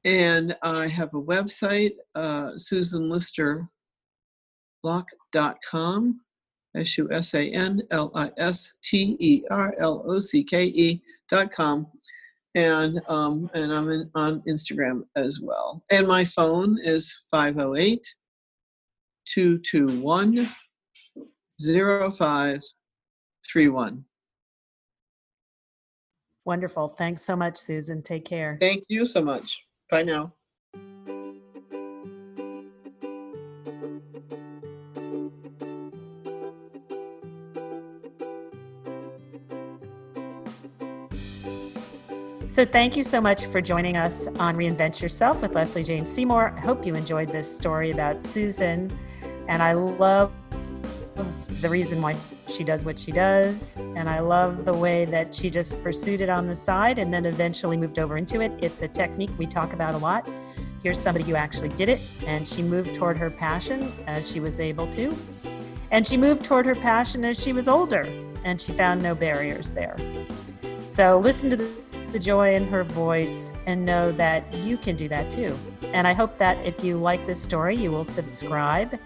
And 0.06 0.56
I 0.62 0.86
have 0.86 1.12
a 1.12 1.20
website, 1.20 1.96
uh, 2.14 2.56
Susan 2.56 3.10
Lister 3.10 3.68
locke.com, 4.82 6.20
S 6.74 6.98
U 6.98 7.08
S 7.12 7.34
A 7.34 7.48
N 7.50 7.82
L 7.90 8.10
I 8.14 8.30
S 8.38 8.72
T 8.84 9.16
E 9.18 9.42
R 9.50 9.74
L 9.78 10.02
O 10.06 10.18
C 10.18 10.42
K 10.42 10.64
E 10.64 11.02
dot 11.30 11.52
com. 11.52 11.86
And, 12.54 13.00
um, 13.08 13.50
and 13.54 13.72
I'm 13.72 13.90
in, 13.90 14.10
on 14.14 14.42
Instagram 14.46 15.04
as 15.16 15.40
well. 15.42 15.82
And 15.90 16.06
my 16.06 16.22
phone 16.24 16.78
is 16.82 17.22
508 17.30 18.06
221 19.26 20.48
0531. 21.60 24.04
Wonderful. 26.44 26.88
Thanks 26.88 27.22
so 27.22 27.36
much, 27.36 27.56
Susan. 27.56 28.02
Take 28.02 28.24
care. 28.24 28.58
Thank 28.60 28.82
you 28.88 29.06
so 29.06 29.22
much. 29.22 29.64
Bye 29.90 30.02
now. 30.02 30.32
So, 42.52 42.66
thank 42.66 42.98
you 42.98 43.02
so 43.02 43.18
much 43.18 43.46
for 43.46 43.62
joining 43.62 43.96
us 43.96 44.26
on 44.26 44.58
Reinvent 44.58 45.00
Yourself 45.00 45.40
with 45.40 45.54
Leslie 45.54 45.82
Jane 45.82 46.04
Seymour. 46.04 46.52
I 46.54 46.60
hope 46.60 46.84
you 46.84 46.94
enjoyed 46.94 47.30
this 47.30 47.50
story 47.56 47.92
about 47.92 48.22
Susan. 48.22 48.94
And 49.48 49.62
I 49.62 49.72
love 49.72 50.30
the 51.62 51.70
reason 51.70 52.02
why 52.02 52.14
she 52.46 52.62
does 52.62 52.84
what 52.84 52.98
she 52.98 53.10
does. 53.10 53.78
And 53.96 54.06
I 54.06 54.20
love 54.20 54.66
the 54.66 54.74
way 54.74 55.06
that 55.06 55.34
she 55.34 55.48
just 55.48 55.80
pursued 55.80 56.20
it 56.20 56.28
on 56.28 56.46
the 56.46 56.54
side 56.54 56.98
and 56.98 57.10
then 57.10 57.24
eventually 57.24 57.78
moved 57.78 57.98
over 57.98 58.18
into 58.18 58.42
it. 58.42 58.52
It's 58.60 58.82
a 58.82 58.88
technique 58.88 59.30
we 59.38 59.46
talk 59.46 59.72
about 59.72 59.94
a 59.94 59.98
lot. 59.98 60.28
Here's 60.82 60.98
somebody 60.98 61.24
who 61.24 61.36
actually 61.36 61.70
did 61.70 61.88
it, 61.88 62.02
and 62.26 62.46
she 62.46 62.62
moved 62.62 62.94
toward 62.94 63.16
her 63.16 63.30
passion 63.30 63.90
as 64.06 64.30
she 64.30 64.40
was 64.40 64.60
able 64.60 64.86
to. 64.88 65.16
And 65.90 66.06
she 66.06 66.18
moved 66.18 66.44
toward 66.44 66.66
her 66.66 66.74
passion 66.74 67.24
as 67.24 67.42
she 67.42 67.54
was 67.54 67.66
older, 67.66 68.02
and 68.44 68.60
she 68.60 68.72
found 68.72 69.02
no 69.02 69.14
barriers 69.14 69.72
there. 69.72 69.96
So, 70.84 71.18
listen 71.18 71.48
to 71.48 71.56
the 71.56 71.82
the 72.12 72.18
joy 72.18 72.54
in 72.54 72.66
her 72.68 72.84
voice 72.84 73.52
and 73.66 73.84
know 73.84 74.12
that 74.12 74.52
you 74.54 74.76
can 74.76 74.96
do 74.96 75.08
that 75.08 75.30
too. 75.30 75.58
And 75.92 76.06
I 76.06 76.12
hope 76.12 76.38
that 76.38 76.56
if 76.64 76.84
you 76.84 76.96
like 76.96 77.26
this 77.26 77.42
story, 77.42 77.76
you 77.76 77.90
will 77.90 78.04
subscribe 78.04 78.98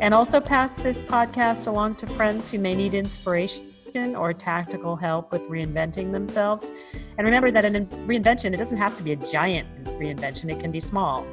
and 0.00 0.14
also 0.14 0.40
pass 0.40 0.76
this 0.76 1.00
podcast 1.00 1.66
along 1.66 1.96
to 1.96 2.06
friends 2.06 2.50
who 2.50 2.58
may 2.58 2.74
need 2.74 2.94
inspiration 2.94 4.16
or 4.16 4.32
tactical 4.32 4.96
help 4.96 5.30
with 5.30 5.48
reinventing 5.48 6.10
themselves. 6.10 6.72
And 7.16 7.24
remember 7.24 7.50
that 7.50 7.64
in 7.64 7.86
reinvention, 7.86 8.52
it 8.52 8.58
doesn't 8.58 8.78
have 8.78 8.96
to 8.96 9.02
be 9.02 9.12
a 9.12 9.16
giant 9.16 9.84
reinvention, 9.84 10.50
it 10.50 10.58
can 10.58 10.72
be 10.72 10.80
small. 10.80 11.26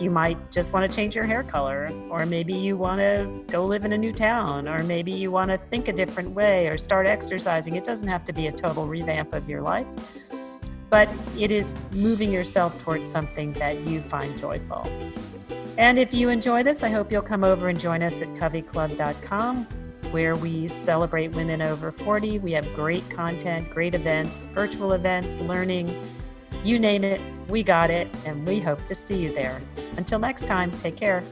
You 0.00 0.10
might 0.10 0.52
just 0.52 0.74
want 0.74 0.90
to 0.90 0.94
change 0.94 1.16
your 1.16 1.24
hair 1.24 1.42
color, 1.42 1.90
or 2.10 2.26
maybe 2.26 2.52
you 2.52 2.76
want 2.76 3.00
to 3.00 3.42
go 3.48 3.64
live 3.64 3.86
in 3.86 3.94
a 3.94 3.98
new 3.98 4.12
town, 4.12 4.68
or 4.68 4.82
maybe 4.82 5.10
you 5.10 5.30
want 5.30 5.50
to 5.50 5.56
think 5.56 5.88
a 5.88 5.92
different 5.92 6.30
way 6.30 6.68
or 6.68 6.76
start 6.76 7.06
exercising. 7.06 7.76
It 7.76 7.84
doesn't 7.84 8.08
have 8.08 8.22
to 8.26 8.32
be 8.34 8.48
a 8.48 8.52
total 8.52 8.86
revamp 8.86 9.32
of 9.32 9.48
your 9.48 9.62
life 9.62 9.86
but 10.90 11.08
it 11.38 11.50
is 11.50 11.76
moving 11.92 12.32
yourself 12.32 12.78
towards 12.78 13.08
something 13.08 13.52
that 13.54 13.84
you 13.84 14.00
find 14.00 14.36
joyful. 14.36 14.90
And 15.78 15.98
if 15.98 16.14
you 16.14 16.28
enjoy 16.28 16.62
this, 16.62 16.82
I 16.82 16.88
hope 16.88 17.12
you'll 17.12 17.22
come 17.22 17.44
over 17.44 17.68
and 17.68 17.78
join 17.78 18.02
us 18.02 18.22
at 18.22 18.28
coveyclub.com 18.28 19.66
where 20.10 20.36
we 20.36 20.68
celebrate 20.68 21.28
women 21.32 21.60
over 21.60 21.92
40. 21.92 22.38
We 22.38 22.52
have 22.52 22.72
great 22.74 23.08
content, 23.10 23.70
great 23.70 23.94
events, 23.94 24.46
virtual 24.52 24.92
events, 24.92 25.40
learning, 25.40 26.00
you 26.64 26.78
name 26.78 27.04
it, 27.04 27.20
we 27.48 27.62
got 27.62 27.90
it, 27.90 28.08
and 28.24 28.46
we 28.46 28.60
hope 28.60 28.84
to 28.86 28.94
see 28.94 29.16
you 29.16 29.34
there. 29.34 29.60
Until 29.96 30.18
next 30.18 30.46
time, 30.46 30.76
take 30.78 30.96
care. 30.96 31.22